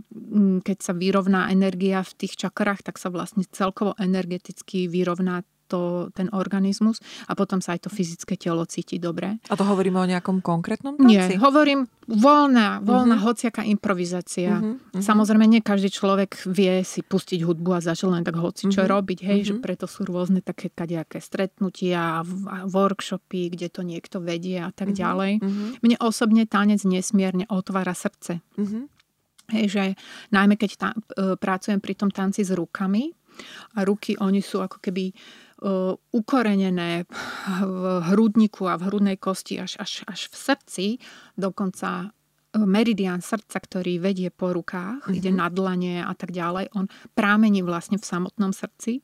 [0.65, 6.29] keď sa vyrovná energia v tých čakrách, tak sa vlastne celkovo energeticky vyrovná to, ten
[6.37, 9.41] organizmus a potom sa aj to fyzické telo cíti dobre.
[9.49, 11.09] A to hovoríme o nejakom konkrétnom tanci?
[11.09, 13.33] Nie, hovorím voľná, voľná uh-huh.
[13.33, 14.61] hociaká improvizácia.
[14.61, 15.01] Uh-huh, uh-huh.
[15.01, 18.93] Samozrejme, nie každý človek vie si pustiť hudbu a začať len tak hoci čo uh-huh.
[19.01, 19.49] robiť, hej, uh-huh.
[19.49, 24.93] že preto sú rôzne také kadejaké stretnutia a workshopy, kde to niekto vedie a tak
[24.93, 25.01] uh-huh.
[25.01, 25.33] ďalej.
[25.41, 25.81] Uh-huh.
[25.81, 28.45] Mne osobne tanec nesmierne otvára srdce.
[28.61, 28.91] Uh-huh.
[29.49, 29.85] Hej, že
[30.33, 33.13] najmä keď ta, e, pracujem pri tom tanci s rukami,
[33.77, 35.13] a ruky, oni sú ako keby
[36.11, 37.07] ukorenené
[37.63, 40.87] v hrudniku a v hrudnej kosti až, až, až v srdci,
[41.39, 45.17] dokonca uh, meridian srdca, ktorý vedie po rukách, mm-hmm.
[45.17, 49.01] ide na dlane a tak ďalej, on prámení vlastne v samotnom srdci.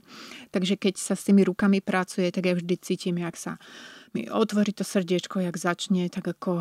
[0.51, 3.57] Takže keď sa s tými rukami pracuje, tak ja vždy cítim, jak sa
[4.13, 6.61] mi otvorí to srdiečko, jak začne, tak ako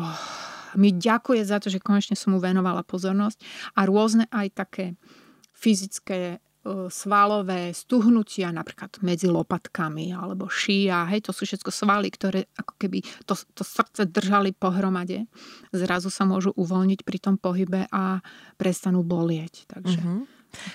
[0.76, 3.40] mi ďakuje za to, že konečne som mu venovala pozornosť
[3.74, 4.86] a rôzne aj také
[5.56, 6.47] fyzické E,
[6.88, 12.98] svalové stuhnutia napríklad medzi lopatkami alebo šia, hej, to sú všetko svaly, ktoré ako keby
[13.24, 15.24] to, to srdce držali pohromade.
[15.70, 18.20] Zrazu sa môžu uvoľniť pri tom pohybe a
[18.60, 19.70] prestanú bolieť.
[19.70, 20.00] Takže.
[20.02, 20.26] Uh-huh.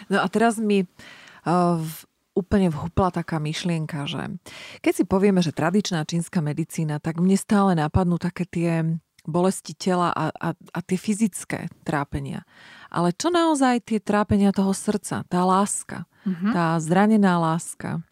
[0.09, 1.95] No a teraz mi uh, v,
[2.33, 4.39] úplne vhupla taká myšlienka, že
[4.81, 10.11] keď si povieme, že tradičná čínska medicína, tak mne stále napadnú také tie bolesti tela
[10.11, 12.43] a, a, a tie fyzické trápenia.
[12.93, 16.53] Ale čo naozaj tie trápenia toho srdca, tá láska, uh-huh.
[16.53, 18.05] tá zranená láska,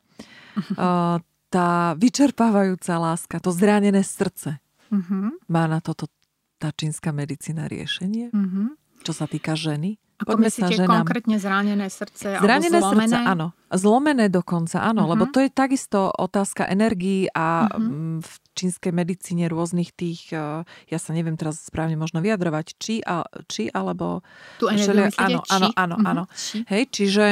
[0.58, 1.22] uh-huh.
[1.54, 4.58] tá vyčerpávajúca láska, to zranené srdce.
[4.90, 5.38] Uh-huh.
[5.46, 6.10] Má na toto
[6.58, 8.34] tá čínska medicína riešenie?
[8.34, 8.74] Uh-huh.
[9.06, 10.02] Čo sa týka ženy?
[10.22, 11.02] Ako Poďme myslíte ženám.
[11.02, 13.18] konkrétne zranené srdce zranené alebo zlomené?
[13.18, 13.48] Srdce, áno.
[13.74, 15.02] Zlomené dokonca, áno.
[15.04, 15.18] Uh-huh.
[15.18, 18.22] Lebo to je takisto otázka energií a uh-huh.
[18.22, 23.26] v čínskej medicíne rôznych tých, e, ja sa neviem teraz správne možno vyjadrovať, či, a,
[23.50, 24.22] či alebo...
[24.62, 25.26] Tu energiu myslíte?
[25.26, 25.96] Áno, áno, áno.
[25.98, 26.12] Uh-huh.
[26.14, 26.24] áno.
[26.70, 27.26] Hej, čiže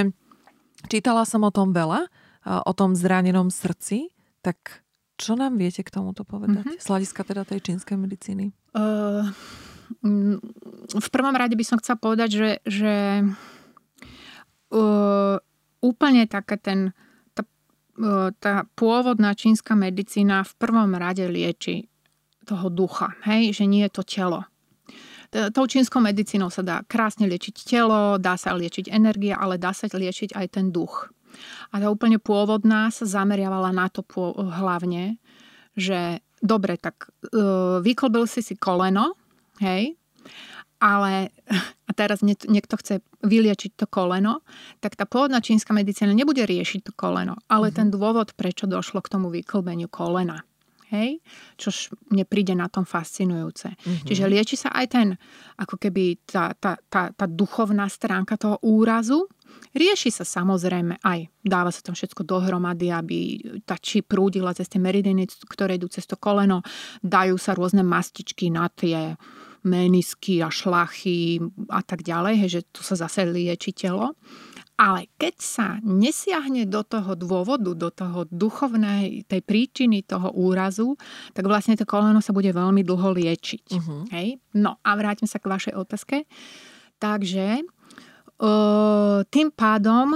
[0.89, 2.09] čítala som o tom veľa, e,
[2.57, 4.09] o tom zranenom srdci,
[4.41, 4.81] tak
[5.21, 6.65] čo nám viete k tomuto povedať?
[6.65, 6.81] Uh-huh.
[6.81, 8.49] Z hľadiska teda tej čínskej medicíny?
[8.73, 9.29] Uh
[10.89, 12.95] v prvom rade by som chcela povedať, že, že
[14.73, 15.35] uh,
[15.81, 16.93] úplne také ten,
[17.33, 17.43] tá,
[17.97, 21.89] uh, tá pôvodná čínska medicína v prvom rade lieči
[22.45, 24.41] toho ducha, hej, že nie je to telo.
[25.29, 29.85] Tou čínskou medicínou sa dá krásne liečiť telo, dá sa liečiť energia, ale dá sa
[29.85, 31.13] liečiť aj ten duch.
[31.69, 34.01] A tá úplne pôvodná sa zameriavala na to
[34.33, 35.21] hlavne,
[35.77, 39.13] že dobre, tak uh, vyklbil si si koleno,
[39.59, 39.99] hej,
[40.79, 41.35] ale
[41.85, 44.41] a teraz niekto chce vyliečiť to koleno,
[44.79, 47.77] tak tá pôvodná čínska medicína nebude riešiť to koleno, ale mm-hmm.
[47.77, 50.47] ten dôvod, prečo došlo k tomu vyklbeniu kolena.
[50.89, 51.21] Hej?
[51.61, 53.77] Čož mne príde na tom fascinujúce.
[53.77, 54.07] Mm-hmm.
[54.09, 55.07] Čiže lieči sa aj ten,
[55.61, 59.29] ako keby tá, tá, tá, tá duchovná stránka toho úrazu,
[59.69, 63.17] Rieši sa samozrejme aj, dáva sa tam všetko dohromady, aby
[63.65, 66.61] tá či prúdila cez tie meridiny, ktoré idú cez to koleno,
[67.01, 69.17] dajú sa rôzne mastičky na tie
[69.63, 71.39] menisky a šlachy
[71.71, 74.15] a tak ďalej, hej, že tu sa zase lieči telo.
[74.79, 80.95] Ale keď sa nesiahne do toho dôvodu, do toho duchovnej, tej príčiny toho úrazu,
[81.35, 83.75] tak vlastne to koleno sa bude veľmi dlho liečiť.
[83.75, 84.07] Uh-huh.
[84.15, 84.39] Hej?
[84.55, 86.23] No a vrátim sa k vašej otázke.
[86.95, 87.59] Takže
[89.27, 90.15] tým pádom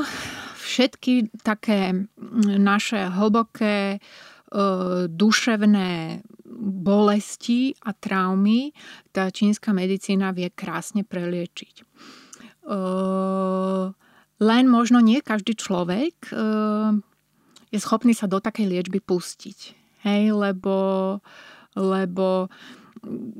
[0.64, 2.08] všetky také
[2.56, 4.00] naše hlboké
[5.12, 6.24] duševné
[6.60, 8.74] bolesti a traumy
[9.10, 11.86] tá čínska medicína vie krásne preliečiť
[14.43, 16.32] len možno nie každý človek
[17.74, 19.60] je schopný sa do takej liečby pustiť.
[20.06, 20.76] Hej, lebo,
[21.74, 22.51] lebo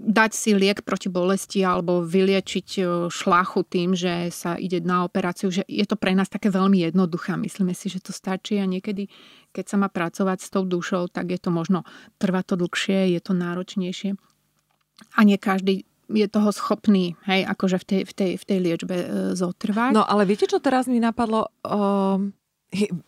[0.04, 5.50] dať si liek proti bolesti alebo vyliečiť eh, šlachu tým, že sa ide na operáciu,
[5.50, 7.40] že je to pre nás také veľmi jednoduché.
[7.40, 9.08] Myslíme si, že to stačí a niekedy,
[9.56, 11.88] keď sa má pracovať s tou dušou, tak je to možno,
[12.20, 14.20] trvá to dlhšie, je to náročnejšie.
[15.18, 18.96] A nie každý je toho schopný, hej, akože v tej, v tej, v tej liečbe
[19.00, 19.96] e, zotrvať.
[19.96, 21.50] No ale viete, čo teraz mi napadlo?
[21.64, 22.36] Um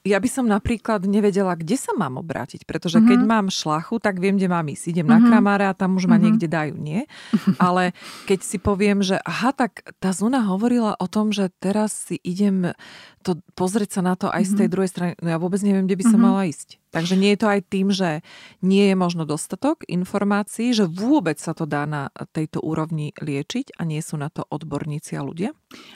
[0.06, 3.10] ja by som napríklad nevedela, kde sa mám obrátiť, pretože mm-hmm.
[3.10, 3.30] keď mhm.
[3.30, 4.94] mám šlachu, tak viem, kde mám ísť.
[4.94, 5.14] Idem mm-hmm.
[5.14, 5.28] na mhm.
[5.34, 6.24] kramáre a tam už ma mm-hmm.
[6.24, 7.02] niekde dajú, nie?
[7.66, 7.98] Ale
[8.30, 12.78] keď si poviem, že aha, tak tá Zuna hovorila o tom, že teraz si idem
[13.26, 14.54] to pozrieť sa na to aj mm-hmm.
[14.54, 14.74] z tej mhm.
[14.78, 15.12] druhej strany.
[15.18, 16.38] No ja vôbec neviem, kde by som mm-hmm.
[16.38, 16.70] mala ísť.
[16.94, 18.24] Takže nie je to aj tým, že
[18.64, 23.84] nie je možno dostatok informácií, že vôbec sa to dá na tejto úrovni liečiť a
[23.84, 25.52] nie sú na to odborníci a ľudia?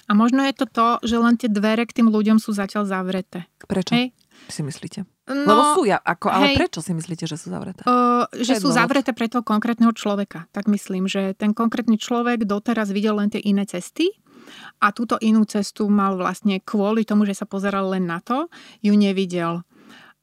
[0.09, 3.47] A možno je to to, že len tie dvere k tým ľuďom sú zatiaľ zavreté.
[3.63, 3.95] Prečo?
[3.95, 4.11] Hej?
[4.47, 5.03] si myslíte?
[5.30, 7.86] No, Lebo sú, ja, ako, ale hej, prečo si myslíte, že sú zavreté?
[7.86, 10.49] Uh, že sú zavreté pre toho konkrétneho človeka.
[10.55, 14.09] Tak myslím, že ten konkrétny človek doteraz videl len tie iné cesty
[14.80, 18.47] a túto inú cestu mal vlastne kvôli tomu, že sa pozeral len na to,
[18.80, 19.63] ju nevidel.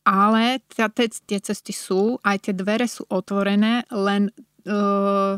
[0.07, 4.31] Ale tie cesty sú, aj tie dvere sú otvorené, len
[4.65, 5.37] uh,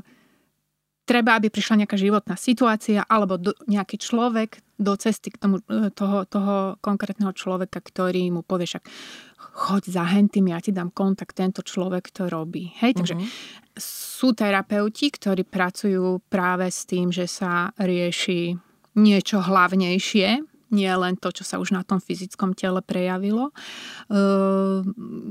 [1.08, 5.88] treba, aby prišla nejaká životná situácia alebo do, nejaký človek do cesty k tomu, e,
[5.90, 8.84] toho, toho konkrétneho človeka, ktorý mu povie však
[9.58, 12.70] choď za hentým, ja ti dám kontakt, tento človek to robí.
[12.78, 13.26] Hej, takže uh-huh.
[13.74, 18.67] sú terapeuti, ktorí pracujú práve s tým, že sa rieši
[18.98, 23.56] niečo hlavnejšie, nie len to, čo sa už na tom fyzickom tele prejavilo.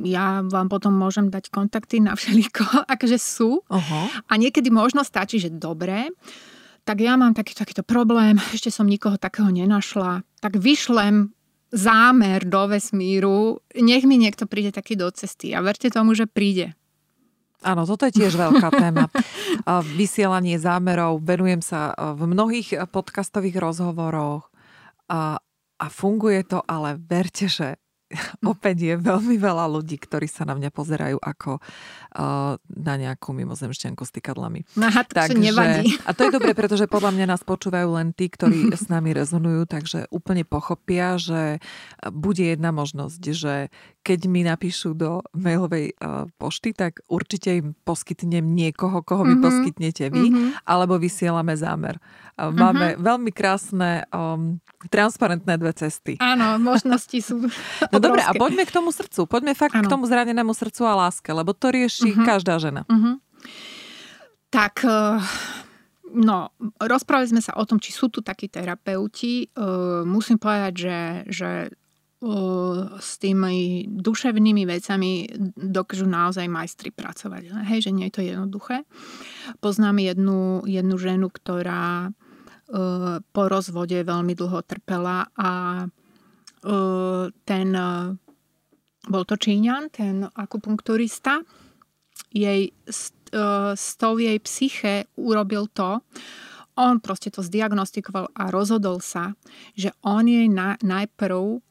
[0.02, 3.62] Ja vám potom môžem dať kontakty na všeliko, akože sú.
[3.62, 4.06] Uh-huh.
[4.26, 6.10] A niekedy možno stačí, že dobré,
[6.88, 11.36] tak ja mám taký, takýto problém, ešte som nikoho takého nenašla, tak vyšlem
[11.68, 16.80] zámer do vesmíru, nech mi niekto príde taký do cesty a verte tomu, že príde.
[17.66, 19.10] Áno, toto je tiež veľká téma.
[19.98, 24.54] Vysielanie zámerov, venujem sa v mnohých podcastových rozhovoroch
[25.10, 25.42] a,
[25.82, 27.82] a funguje to, ale verte, že
[28.52, 34.04] opäť je veľmi veľa ľudí, ktorí sa na mňa pozerajú ako uh, na nejakú mimozemšťanku
[34.04, 34.64] s tykadlami.
[34.80, 35.92] Aha, to takže, nevadí.
[36.08, 39.68] A to je dobre, pretože podľa mňa nás počúvajú len tí, ktorí s nami rezonujú,
[39.68, 41.60] takže úplne pochopia, že
[42.08, 43.54] bude jedna možnosť, že
[44.08, 49.44] keď mi napíšu do mailovej uh, pošty, tak určite im poskytnem niekoho, koho mm-hmm.
[49.44, 50.48] poskytnete vy, mm-hmm.
[50.64, 52.00] alebo vysielame zámer.
[52.40, 53.04] Uh, máme mm-hmm.
[53.04, 56.16] veľmi krásne, um, transparentné dve cesty.
[56.24, 57.52] Áno, možnosti sú
[57.98, 59.26] No dobre, a poďme k tomu srdcu.
[59.26, 59.90] Poďme fakt ano.
[59.90, 62.26] k tomu zranenému srdcu a láske, lebo to rieši uh-huh.
[62.26, 62.86] každá žena.
[62.86, 63.18] Uh-huh.
[64.48, 65.20] Tak, eh,
[66.14, 69.50] no, rozprávali sme sa o tom, či sú tu takí terapeuti.
[69.50, 75.28] Eh, musím povedať, že, že eh, s tými duševnými vecami
[75.58, 77.66] dokážu naozaj majstri pracovať.
[77.68, 78.88] Hej, že nie je to jednoduché.
[79.60, 82.14] Poznám jednu, jednu ženu, ktorá
[83.32, 85.88] po rozvode veľmi dlho trpela a
[87.48, 87.70] ten,
[89.08, 91.40] bol to Číňan, ten akupunkturista,
[92.34, 92.72] jej,
[93.76, 96.04] s tou jej psyche urobil to,
[96.78, 99.34] on proste to zdiagnostikoval a rozhodol sa,
[99.74, 101.64] že on jej na, najprv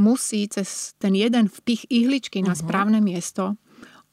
[0.00, 2.60] musí cez ten jeden vpich ihličky na mhm.
[2.64, 3.60] správne miesto,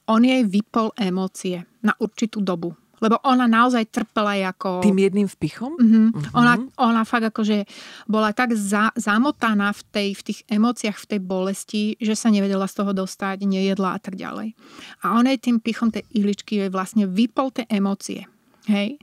[0.04, 4.80] on jej vypol emócie na určitú dobu lebo ona naozaj trpela ako...
[4.80, 5.76] Tým jedným vpichom?
[5.76, 6.16] Uh-huh.
[6.16, 6.40] Uh-huh.
[6.40, 7.68] Ona, ona fakt akože
[8.08, 12.64] bola tak za, zamotaná v, tej, v tých emóciách, v tej bolesti, že sa nevedela
[12.64, 14.56] z toho dostať, nejedla a tak ďalej.
[15.04, 18.24] A ona tým pichom tej ihličky jej vlastne vypol tie emócie.
[18.72, 18.96] Hej?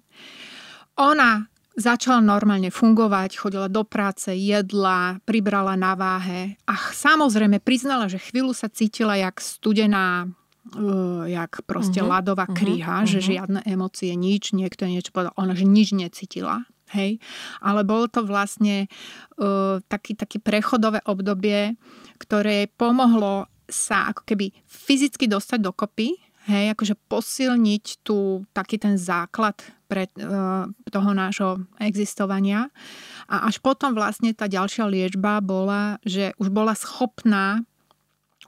[0.96, 8.20] Ona začala normálne fungovať, chodila do práce, jedla, pribrala na váhe a samozrejme priznala, že
[8.20, 10.28] chvíľu sa cítila jak studená
[10.76, 12.20] uh, jak proste uh-huh.
[12.20, 13.10] ľadová kríha, uh-huh.
[13.10, 13.26] že mhm.
[13.26, 16.64] žiadne emócie, nič, niekto niečo povedal, ona že nič necítila.
[16.90, 17.22] Hej?
[17.62, 18.90] Ale bolo to vlastne
[19.38, 21.78] uh, taký, taký prechodové obdobie,
[22.18, 26.18] ktoré pomohlo sa ako keby fyzicky dostať dokopy,
[26.50, 29.54] hej, akože posilniť tu taký ten základ
[29.86, 32.70] pre uh, toho nášho existovania.
[33.30, 37.62] A až potom vlastne tá ďalšia liečba bola, že už bola schopná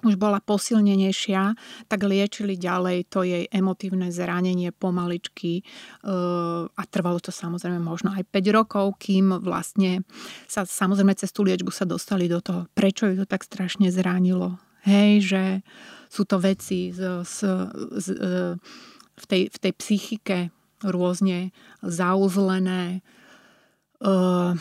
[0.02, 1.54] už bola posilnenejšia,
[1.86, 8.26] tak liečili ďalej to jej emotívne zranenie pomaličky eh, a trvalo to samozrejme možno aj
[8.28, 10.02] 5 rokov, kým vlastne
[10.50, 14.58] sa samozrejme cez tú liečbu sa dostali do toho, prečo ju to tak strašne zranilo.
[14.82, 15.42] Hej, že
[16.10, 17.36] sú to veci z, z,
[18.02, 18.54] z, eh,
[19.12, 20.38] v, tej, v tej psychike
[20.82, 23.06] rôzne zauzlené.
[24.02, 24.58] Uh,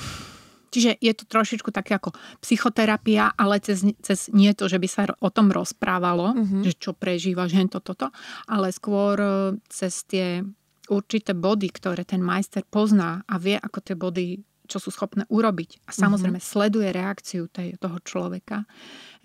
[0.72, 5.04] Čiže je to trošičku také ako psychoterapia, ale cez, cez nie to, že by sa
[5.20, 6.62] o tom rozprávalo, mm-hmm.
[6.64, 8.10] že čo prežíva že to, toto,
[8.48, 9.30] ale skôr e,
[9.68, 10.42] cez tie
[10.88, 14.28] určité body, ktoré ten majster pozná a vie, ako tie body
[14.72, 16.56] čo sú schopné urobiť a samozrejme mm-hmm.
[16.56, 18.64] sleduje reakciu tej, toho človeka,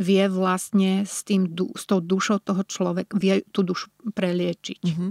[0.03, 4.83] vie vlastne s, tým, s tou dušou toho človeka, vie tú dušu preliečiť.
[4.83, 5.11] Mm-hmm.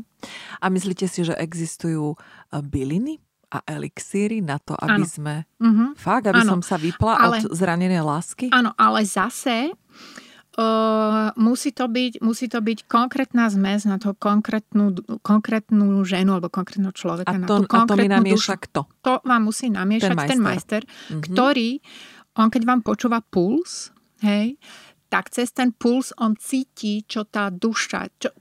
[0.59, 2.17] A myslíte si, že existujú e,
[2.59, 3.23] byliny
[3.55, 5.07] a elixíry na to, aby ano.
[5.07, 5.33] sme...
[5.63, 5.89] Mm-hmm.
[5.95, 6.51] Fakt, aby ano.
[6.57, 8.51] som sa vypla ale, od zranenej lásky?
[8.51, 9.71] Áno, ale zase
[10.55, 16.47] Uh, musí, to byť, musí to byť konkrétna zmes na to konkrétnu, konkrétnu ženu alebo
[16.47, 17.27] konkrétneho človeka.
[17.27, 18.63] A to, na tú a to mi namieša dušu.
[18.63, 18.79] kto?
[19.03, 21.21] To vám musí namiešať ten majster, ten majster mm-hmm.
[21.27, 21.69] ktorý,
[22.39, 23.91] on keď vám počúva puls,
[24.23, 24.55] hej,
[25.11, 28.31] tak cez ten puls on cíti, čo tá duša, čo,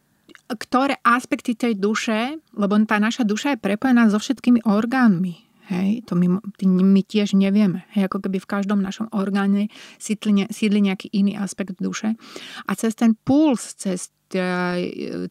[0.49, 5.45] ktoré aspekty tej duše, lebo tá naša duša je prepojená so všetkými orgánmi.
[5.65, 6.29] Hej, to my,
[6.69, 7.89] my tiež nevieme.
[7.97, 12.21] Hej, ako keby v každom našom orgáne sídli, sídli nejaký iný aspekt duše.
[12.69, 14.13] A cez ten puls, cez,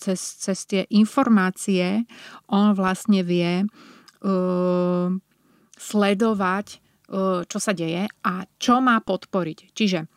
[0.01, 2.09] cez, cez tie informácie,
[2.49, 5.07] on vlastne vie uh,
[5.77, 6.67] sledovať,
[7.13, 9.69] uh, čo sa deje a čo má podporiť.
[9.77, 10.12] Čiže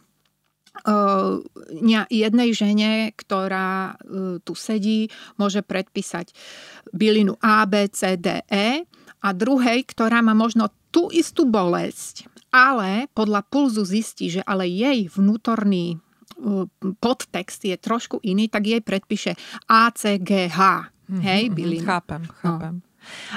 [2.11, 3.97] jednej žene, ktorá
[4.43, 5.09] tu sedí,
[5.41, 6.31] môže predpísať
[6.93, 8.85] bylinu A, B, C, D, E
[9.23, 15.11] a druhej, ktorá má možno tú istú bolesť, ale podľa pulzu zistí, že ale jej
[15.13, 16.01] vnútorný
[17.01, 19.35] podtext je trošku iný, tak jej predpíše
[19.69, 20.93] A, C, G, H.
[21.07, 21.87] Mhm, Hej, mm-hmm, bylinu.
[21.87, 22.35] Chápem, no.
[22.43, 22.75] chápem.
[22.83, 22.87] No.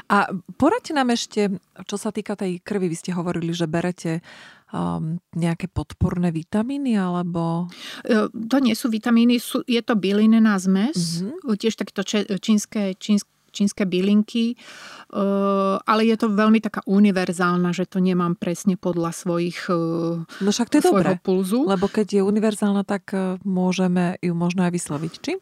[0.09, 0.17] A
[0.57, 4.25] poradte nám ešte, čo sa týka tej krvi, vy ste hovorili, že berete
[4.73, 7.69] um, nejaké podporné vitamíny alebo...
[8.05, 11.55] E, to nie sú vitamíny, sú, je to bylinná zmes, mm-hmm.
[11.57, 12.05] tiež takéto
[12.37, 14.55] čínske, čínske čínske bylinky, e,
[15.81, 19.73] ale je to veľmi taká univerzálna, že to nemám presne podľa svojich
[20.37, 21.65] No však to je dobré, pulzu.
[21.65, 23.09] lebo keď je univerzálna, tak
[23.41, 25.33] môžeme ju možno aj vysloviť, či?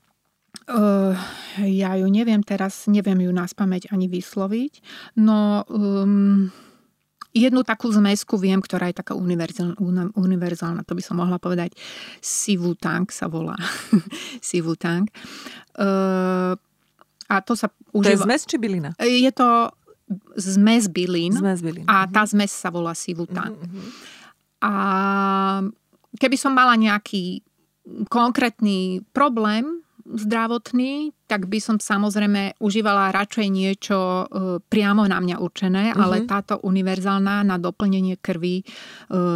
[0.68, 1.16] Uh,
[1.64, 4.84] ja ju neviem teraz, neviem ju nás pamäť ani vysloviť,
[5.16, 6.52] no um,
[7.38, 9.78] jednu takú zmesku viem, ktorá je taká univerzálna,
[10.18, 11.78] univerzálna to by som mohla povedať.
[12.18, 13.56] Sivu Tank sa volá.
[14.48, 15.14] Sivu Tank.
[15.78, 16.58] Uh,
[17.30, 18.10] a to sa užíva...
[18.10, 18.98] To je zmes či bylina?
[18.98, 19.70] Je to
[20.40, 21.36] zmes bylín.
[21.36, 21.86] Zmes bylín.
[21.86, 22.30] A tá mhm.
[22.34, 23.60] zmes sa volá Sivu Tank.
[23.60, 23.88] Uh-huh.
[24.64, 24.74] A
[26.18, 27.46] keby som mala nejaký
[28.10, 34.26] konkrétny problém, zdravotný, tak by som samozrejme užívala radšej niečo e,
[34.64, 36.00] priamo na mňa určené, uh-huh.
[36.00, 38.66] ale táto univerzálna na doplnenie krvi, e,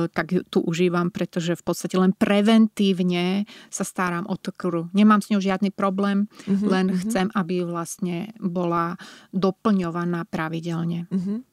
[0.08, 4.88] tak tu užívam, pretože v podstate len preventívne sa starám o tú krv.
[4.96, 7.02] Nemám s ňou žiadny problém, uh-huh, len uh-huh.
[7.04, 8.96] chcem, aby vlastne bola
[9.36, 11.12] doplňovaná pravidelne.
[11.12, 11.44] Uh-huh.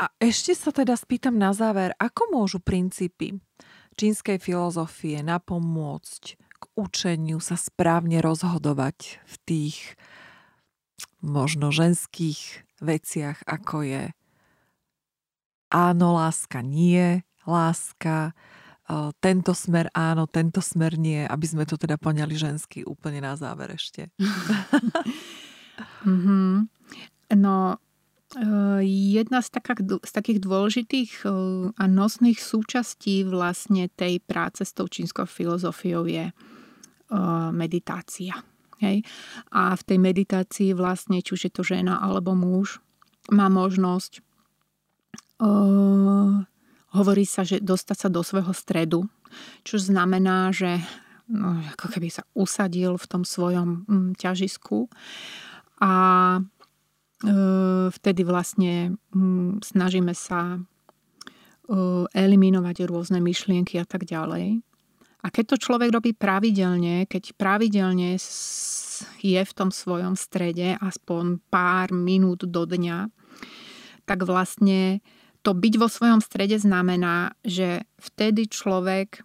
[0.00, 3.36] A ešte sa teda spýtam na záver, ako môžu princípy
[4.00, 9.76] čínskej filozofie napomôcť k učeniu sa správne rozhodovať v tých
[11.24, 14.02] možno ženských veciach, ako je
[15.72, 18.36] áno, láska, nie, láska,
[19.22, 23.76] tento smer áno, tento smer nie, aby sme to teda poňali žensky úplne na záver
[23.78, 24.10] ešte.
[26.04, 26.68] mm-hmm.
[27.30, 27.78] No,
[28.82, 31.22] jedna z, taká, z takých dôležitých
[31.78, 36.34] a nosných súčastí vlastne tej práce s tou čínskou filozofiou je
[37.50, 38.38] meditácia.
[38.80, 39.04] Hej?
[39.52, 42.80] A v tej meditácii vlastne, či už je to žena alebo muž,
[43.30, 44.24] má možnosť
[45.40, 46.42] uh,
[46.96, 49.06] hovorí sa, že dostať sa do svojho stredu,
[49.62, 50.82] čo znamená, že
[51.30, 54.90] no, ako keby sa usadil v tom svojom mm, ťažisku
[55.80, 55.92] a
[56.42, 64.60] uh, vtedy vlastne mm, snažíme sa uh, eliminovať rôzne myšlienky a tak ďalej.
[65.20, 68.16] A keď to človek robí pravidelne, keď pravidelne
[69.20, 73.08] je v tom svojom strede aspoň pár minút do dňa,
[74.08, 75.04] tak vlastne
[75.40, 79.24] to byť vo svojom strede znamená, že vtedy človek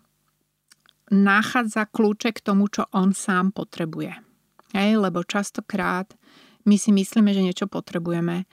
[1.11, 4.15] nachádza kľúče k tomu, čo on sám potrebuje.
[4.75, 6.11] Hej, lebo častokrát
[6.65, 8.49] my si myslíme, že niečo potrebujeme,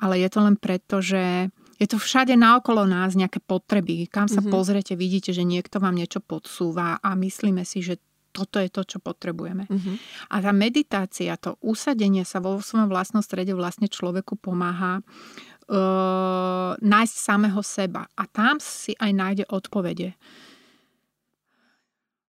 [0.00, 4.08] ale je to len preto, že je to všade naokolo nás nejaké potreby.
[4.08, 4.52] Kam sa mm-hmm.
[4.52, 8.00] pozrete, vidíte, že niekto vám niečo podsúva a myslíme si, že
[8.36, 9.64] toto je to, čo potrebujeme.
[9.64, 9.96] Uh-huh.
[10.28, 17.16] A tá meditácia, to usadenie sa vo svojom vlastnom strede vlastne človeku pomáha uh, nájsť
[17.16, 18.04] samého seba.
[18.12, 20.12] A tam si aj nájde odpovede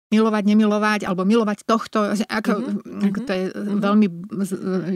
[0.06, 2.14] milovať, nemilovať, alebo milovať tohto.
[2.14, 3.06] Ako, mm-hmm.
[3.10, 3.78] ako to je mm-hmm.
[3.82, 4.06] veľmi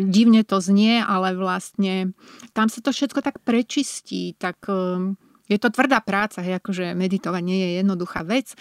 [0.07, 2.15] divne to znie, ale vlastne
[2.55, 5.19] tam sa to všetko tak prečistí, tak um,
[5.51, 8.55] je to tvrdá práca, hej, akože meditovať nie je jednoduchá vec,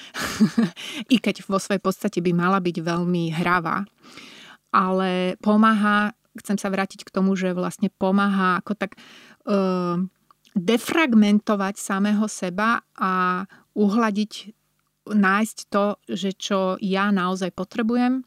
[1.14, 3.86] i keď vo svojej podstate by mala byť veľmi hravá.
[4.74, 8.98] Ale pomáha, chcem sa vrátiť k tomu, že vlastne pomáha ako tak
[9.46, 10.02] uh,
[10.58, 13.46] defragmentovať samého seba a
[13.78, 14.59] uhladiť
[15.14, 18.24] nájsť to, že čo ja naozaj potrebujem,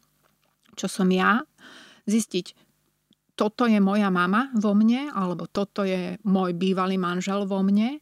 [0.74, 1.44] čo som ja,
[2.08, 2.56] zistiť,
[3.32, 7.98] toto je moja mama vo mne, alebo toto je môj bývalý manžel vo mne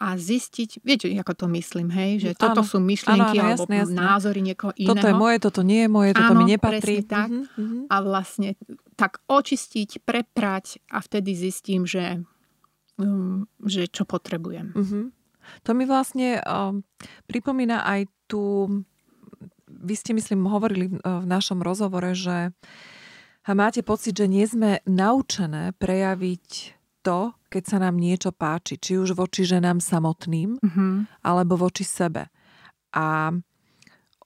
[0.00, 3.76] a zistiť, viete, ako to myslím, hej, že toto áno, sú myšlienky áno, alebo jasné,
[3.84, 3.98] jasné.
[4.00, 4.96] názory niekoho iného.
[4.96, 7.04] Toto je moje, toto nie je moje, toto áno, mi nepatrí.
[7.04, 7.28] tak.
[7.28, 8.56] Uh-huh, A vlastne
[8.96, 12.24] tak očistiť, preprať a vtedy zistím, že,
[12.96, 14.72] um, že čo potrebujem.
[14.72, 15.12] Uh-huh.
[15.64, 16.74] To mi vlastne uh,
[17.26, 18.68] pripomína aj tú...
[19.70, 22.52] Vy ste, myslím, hovorili v našom rozhovore, že
[23.48, 29.16] máte pocit, že nie sme naučené prejaviť to, keď sa nám niečo páči, či už
[29.16, 31.24] voči ženám samotným, mm-hmm.
[31.24, 32.28] alebo voči sebe.
[32.92, 33.32] A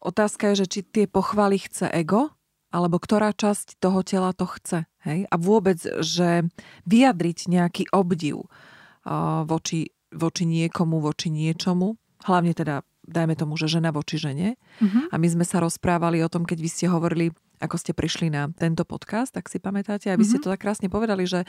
[0.03, 2.35] otázka je, že či tie pochvaly chce ego,
[2.75, 4.91] alebo ktorá časť toho tela to chce.
[5.07, 5.31] Hej?
[5.31, 6.51] A vôbec, že
[6.91, 11.99] vyjadriť nejaký obdiv uh, voči voči niekomu, voči niečomu.
[12.25, 14.57] Hlavne teda, dajme tomu, že žena voči žene.
[14.81, 15.11] Uh-huh.
[15.13, 18.49] A my sme sa rozprávali o tom, keď vy ste hovorili, ako ste prišli na
[18.55, 20.09] tento podcast, tak si pamätáte.
[20.09, 20.31] A vy uh-huh.
[20.31, 20.45] ste mhm.
[20.47, 21.45] to tak krásne povedali, že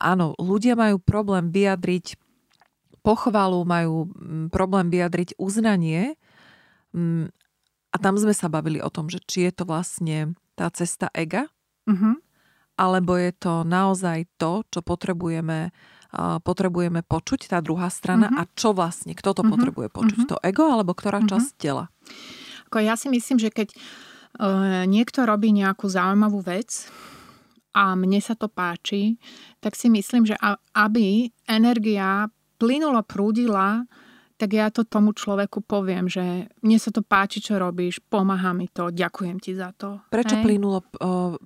[0.00, 2.18] áno, ľudia majú problém vyjadriť
[3.06, 6.18] pochvalu, majú mm, problém vyjadriť uznanie.
[6.92, 7.30] Mm,
[7.88, 11.48] a tam sme sa bavili o tom, že či je to vlastne tá cesta ega,
[11.88, 12.18] uh-huh.
[12.76, 15.70] alebo je to naozaj to, čo potrebujeme
[16.16, 18.40] potrebujeme počuť, tá druhá strana uh-huh.
[18.40, 19.52] a čo vlastne, kto to uh-huh.
[19.52, 20.32] potrebuje počuť, uh-huh.
[20.32, 21.36] to ego alebo ktorá uh-huh.
[21.36, 21.92] časť tela?
[22.72, 26.88] Ako ja si myslím, že keď uh, niekto robí nejakú zaujímavú vec
[27.76, 29.20] a mne sa to páči,
[29.60, 30.36] tak si myslím, že
[30.72, 33.84] aby energia plynulo prúdila,
[34.40, 38.70] tak ja to tomu človeku poviem, že mne sa to páči, čo robíš, pomáha mi
[38.72, 40.00] to, ďakujem ti za to.
[40.08, 40.44] Prečo Hej?
[40.44, 41.36] plynulo, uh,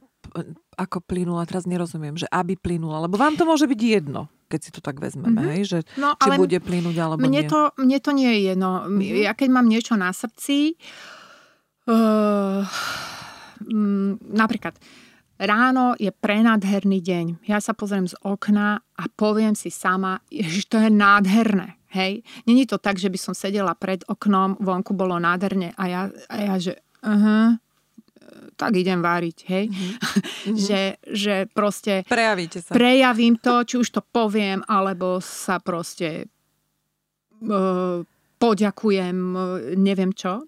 [0.79, 4.71] ako plynula, teraz nerozumiem, že aby plynula, lebo vám to môže byť jedno keď si
[4.77, 5.53] to tak vezmeme, mm-hmm.
[5.57, 7.49] hej, že no, či bude plynúť alebo mne nie.
[7.49, 8.85] To, mne to nie je jedno.
[8.85, 9.25] Mm-hmm.
[9.25, 10.77] Ja keď mám niečo na srdci,
[11.89, 12.61] uh,
[13.65, 14.77] m, napríklad
[15.41, 17.27] ráno je prenádherný deň.
[17.49, 21.81] Ja sa pozriem z okna a poviem si sama, že to je nádherné.
[21.93, 22.25] Hej?
[22.49, 26.35] Není to tak, že by som sedela pred oknom, vonku bolo nádherne a ja, a
[26.41, 26.73] ja že
[27.05, 27.61] uh-huh,
[28.57, 29.65] tak idem váriť, hej.
[29.69, 30.57] Mm-hmm.
[30.67, 32.05] že, že proste...
[32.07, 32.73] Prejavíte sa.
[32.73, 36.29] Prejavím to, či už to poviem, alebo sa proste
[37.45, 38.03] uh,
[38.43, 39.17] poďakujem,
[39.79, 40.47] neviem čo.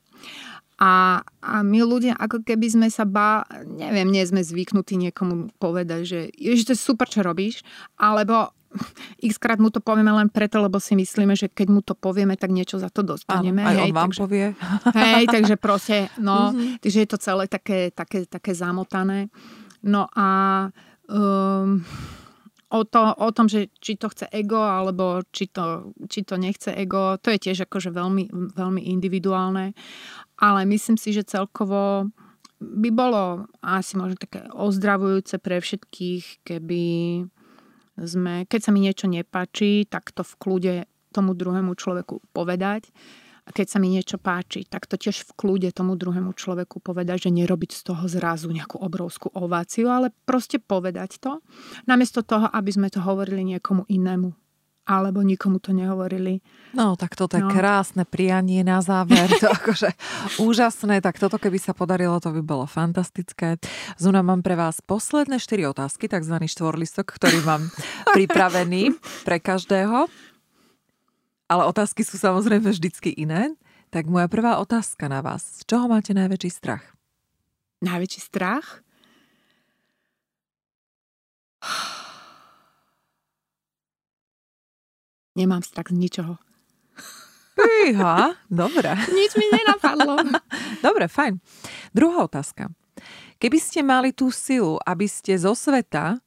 [0.83, 6.01] A, a my ľudia, ako keby sme sa bá, neviem, nie sme zvyknutí niekomu povedať,
[6.03, 7.63] že ježiš, to je super, čo robíš,
[7.95, 8.51] alebo
[9.29, 12.35] x krát mu to povieme len preto, lebo si myslíme, že keď mu to povieme,
[12.37, 13.63] tak niečo za to dostaneme.
[13.63, 14.47] Áno, aj hej, on vám takže, povie.
[15.15, 16.83] Hej, takže proste, no, mm-hmm.
[16.83, 19.31] takže je to celé také, také, také zamotané.
[19.85, 20.29] No a
[21.09, 21.85] um,
[22.73, 26.73] o, to, o tom, že či to chce ego, alebo či to, či to nechce
[26.73, 29.77] ego, to je tiež akože veľmi, veľmi individuálne.
[30.41, 32.11] Ale myslím si, že celkovo
[32.59, 36.83] by bolo asi možno také ozdravujúce pre všetkých, keby
[37.99, 40.75] sme, keď sa mi niečo nepáči, tak to v kľude
[41.15, 42.91] tomu druhému človeku povedať.
[43.45, 47.29] A keď sa mi niečo páči, tak to tiež v kľude tomu druhému človeku povedať,
[47.29, 51.45] že nerobiť z toho zrazu nejakú obrovskú ováciu, ale proste povedať to,
[51.85, 54.44] namiesto toho, aby sme to hovorili niekomu inému
[54.85, 56.45] alebo nikomu to nehovorili.
[56.77, 57.49] No, tak toto je no.
[57.49, 59.33] krásne prianie na záver.
[59.41, 59.97] To akože
[60.37, 61.01] úžasné.
[61.01, 63.57] Tak toto, keby sa podarilo, to by bolo fantastické.
[63.97, 67.73] Zuna, mám pre vás posledné štyri otázky, takzvaný štvorlistok, ktorý mám
[68.17, 68.93] pripravený
[69.25, 70.07] pre každého.
[71.49, 73.57] Ale otázky sú samozrejme vždycky iné.
[73.89, 75.65] Tak moja prvá otázka na vás.
[75.65, 76.85] Z čoho máte najväčší strach?
[77.81, 78.84] Najväčší strach?
[85.35, 86.39] Nemám strach z ničoho.
[87.55, 88.91] Fíha, dobre.
[89.15, 90.19] Nič mi nenapadlo.
[90.87, 91.39] dobre, fajn.
[91.95, 92.71] Druhá otázka.
[93.39, 96.19] Keby ste mali tú silu, aby ste zo sveta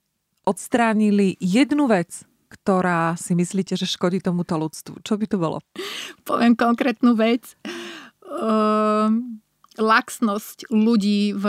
[0.48, 5.04] odstránili jednu vec, ktorá si myslíte, že škodí tomuto ľudstvu?
[5.04, 5.60] Čo by to bolo?
[6.24, 7.60] Poviem konkrétnu vec.
[8.24, 9.12] Uh,
[9.76, 11.46] laxnosť ľudí v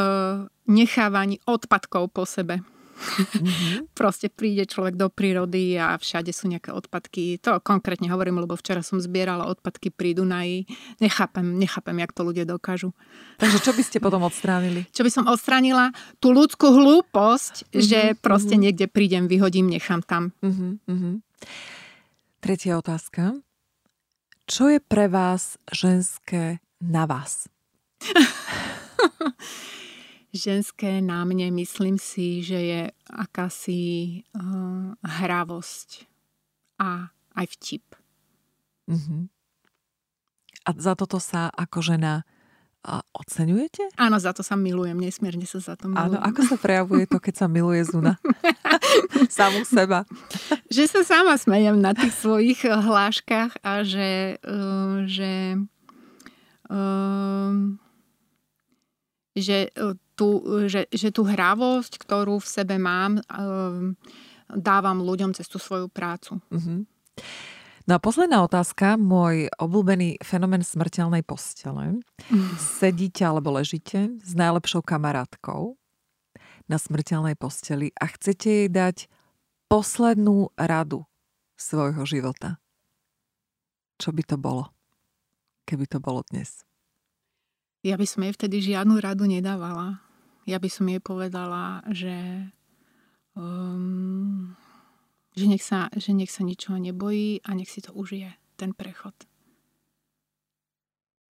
[0.67, 2.63] nechávaní odpadkov po sebe.
[2.99, 3.95] Mm-hmm.
[3.99, 7.39] Proste príde človek do prírody a všade sú nejaké odpadky.
[7.47, 10.67] To konkrétne hovorím, lebo včera som zbierala odpadky pri Dunaji.
[10.99, 12.93] Nechápem, nechápem, jak to ľudia dokážu.
[13.39, 14.85] Takže čo by ste potom odstránili?
[14.97, 15.95] Čo by som odstránila?
[16.19, 17.83] Tú ľudskú hlúposť, mm-hmm.
[17.83, 18.65] že proste mm-hmm.
[18.67, 20.35] niekde prídem, vyhodím, nechám tam.
[20.43, 21.23] Mm-hmm.
[22.43, 23.39] Tretia otázka.
[24.49, 27.47] Čo je pre vás ženské na vás?
[30.33, 33.81] ženské na mne, myslím si, že je akási
[34.37, 36.05] uh, hravosť
[36.79, 37.87] a aj vtip.
[38.89, 39.29] Uh-huh.
[40.65, 42.29] A za toto sa ako žena
[42.87, 43.99] a oceňujete?
[43.99, 46.15] Áno, za to sa milujem, nesmierne sa za to milujem.
[46.15, 48.17] Áno, ako sa prejavuje to, keď sa miluje Zuna?
[49.33, 50.07] Samú seba.
[50.71, 55.59] že sa sama smejem na tých svojich hláškach a že, uh, že
[56.71, 57.77] uh,
[59.39, 59.71] že
[60.19, 63.95] tú, že, že tú hravosť, ktorú v sebe mám, ehm,
[64.51, 66.43] dávam ľuďom cez tú svoju prácu.
[66.51, 66.83] Uh-huh.
[67.89, 72.03] No a posledná otázka, môj obľúbený fenomén smrteľnej postele.
[72.29, 72.53] Mm.
[72.83, 75.79] Sedíte alebo ležíte s najlepšou kamarátkou
[76.69, 79.09] na smrteľnej posteli a chcete jej dať
[79.73, 81.09] poslednú radu
[81.57, 82.61] svojho života.
[83.97, 84.69] Čo by to bolo,
[85.65, 86.63] keby to bolo dnes?
[87.81, 90.08] Ja by som jej vtedy žiadnu radu nedávala
[90.49, 92.49] ja by som jej povedala, že,
[93.37, 94.57] um,
[95.37, 99.13] že, nech sa, že nech sa ničoho nebojí a nech si to užije, ten prechod.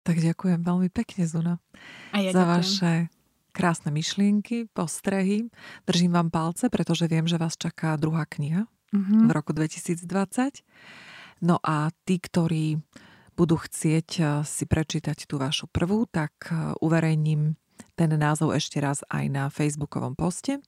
[0.04, 1.54] Tak ďakujem veľmi pekne, Zuna,
[2.12, 2.52] a ja za ďakujem.
[2.58, 2.92] vaše
[3.54, 5.48] krásne myšlienky, postrehy.
[5.86, 9.20] Držím vám palce, pretože viem, že vás čaká druhá kniha mm-hmm.
[9.24, 10.60] v roku 2020.
[11.40, 12.82] No a tí, ktorí
[13.38, 17.54] budú chcieť eh, si prečítať tú vašu prvú, tak eh, uverejním
[17.94, 20.58] ten názov ešte raz aj na facebookovom poste,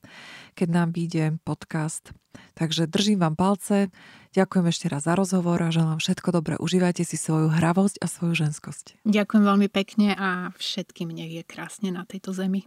[0.55, 2.15] keď nám vyjde podcast.
[2.55, 3.91] Takže držím vám palce,
[4.31, 6.55] ďakujem ešte raz za rozhovor a želám všetko dobré.
[6.57, 9.03] Užívajte si svoju hravosť a svoju ženskosť.
[9.03, 12.65] Ďakujem veľmi pekne a všetkým nech je krásne na tejto zemi.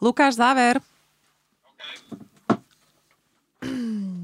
[0.00, 0.80] Lukáš, záver.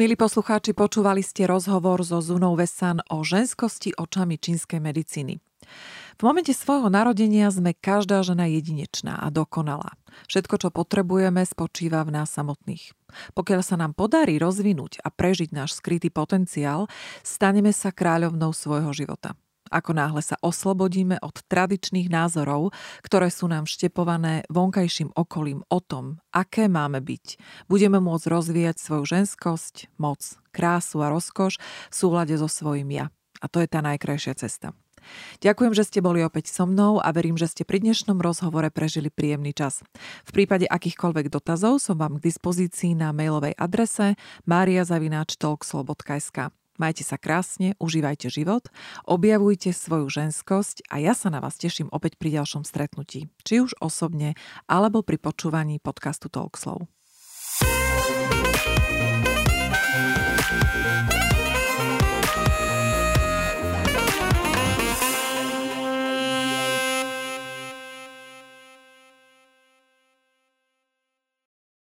[0.00, 5.36] Milí poslucháči, počúvali ste rozhovor so Zunou Vesan o ženskosti očami čínskej medicíny.
[6.16, 9.92] V momente svojho narodenia sme každá žena jedinečná a dokonalá.
[10.32, 12.96] Všetko, čo potrebujeme, spočíva v nás samotných.
[13.36, 16.88] Pokiaľ sa nám podarí rozvinúť a prežiť náš skrytý potenciál,
[17.20, 19.36] staneme sa kráľovnou svojho života.
[19.72, 26.20] Ako náhle sa oslobodíme od tradičných názorov, ktoré sú nám štepované vonkajším okolím o tom,
[26.28, 27.40] aké máme byť,
[27.72, 30.20] budeme môcť rozvíjať svoju ženskosť, moc,
[30.52, 31.56] krásu a rozkoš
[31.88, 33.06] v súlade so svojím ja.
[33.40, 34.76] A to je tá najkrajšia cesta.
[35.42, 39.10] Ďakujem, že ste boli opäť so mnou a verím, že ste pri dnešnom rozhovore prežili
[39.10, 39.82] príjemný čas.
[40.22, 44.14] V prípade akýchkoľvek dotazov som vám k dispozícii na mailovej adrese
[44.46, 46.61] mariazavináčtalkslo.sk.
[46.80, 48.72] Majte sa krásne, užívajte život,
[49.04, 53.76] objavujte svoju ženskosť a ja sa na vás teším opäť pri ďalšom stretnutí, či už
[53.84, 54.32] osobne,
[54.64, 56.88] alebo pri počúvaní podcastu Talkslow.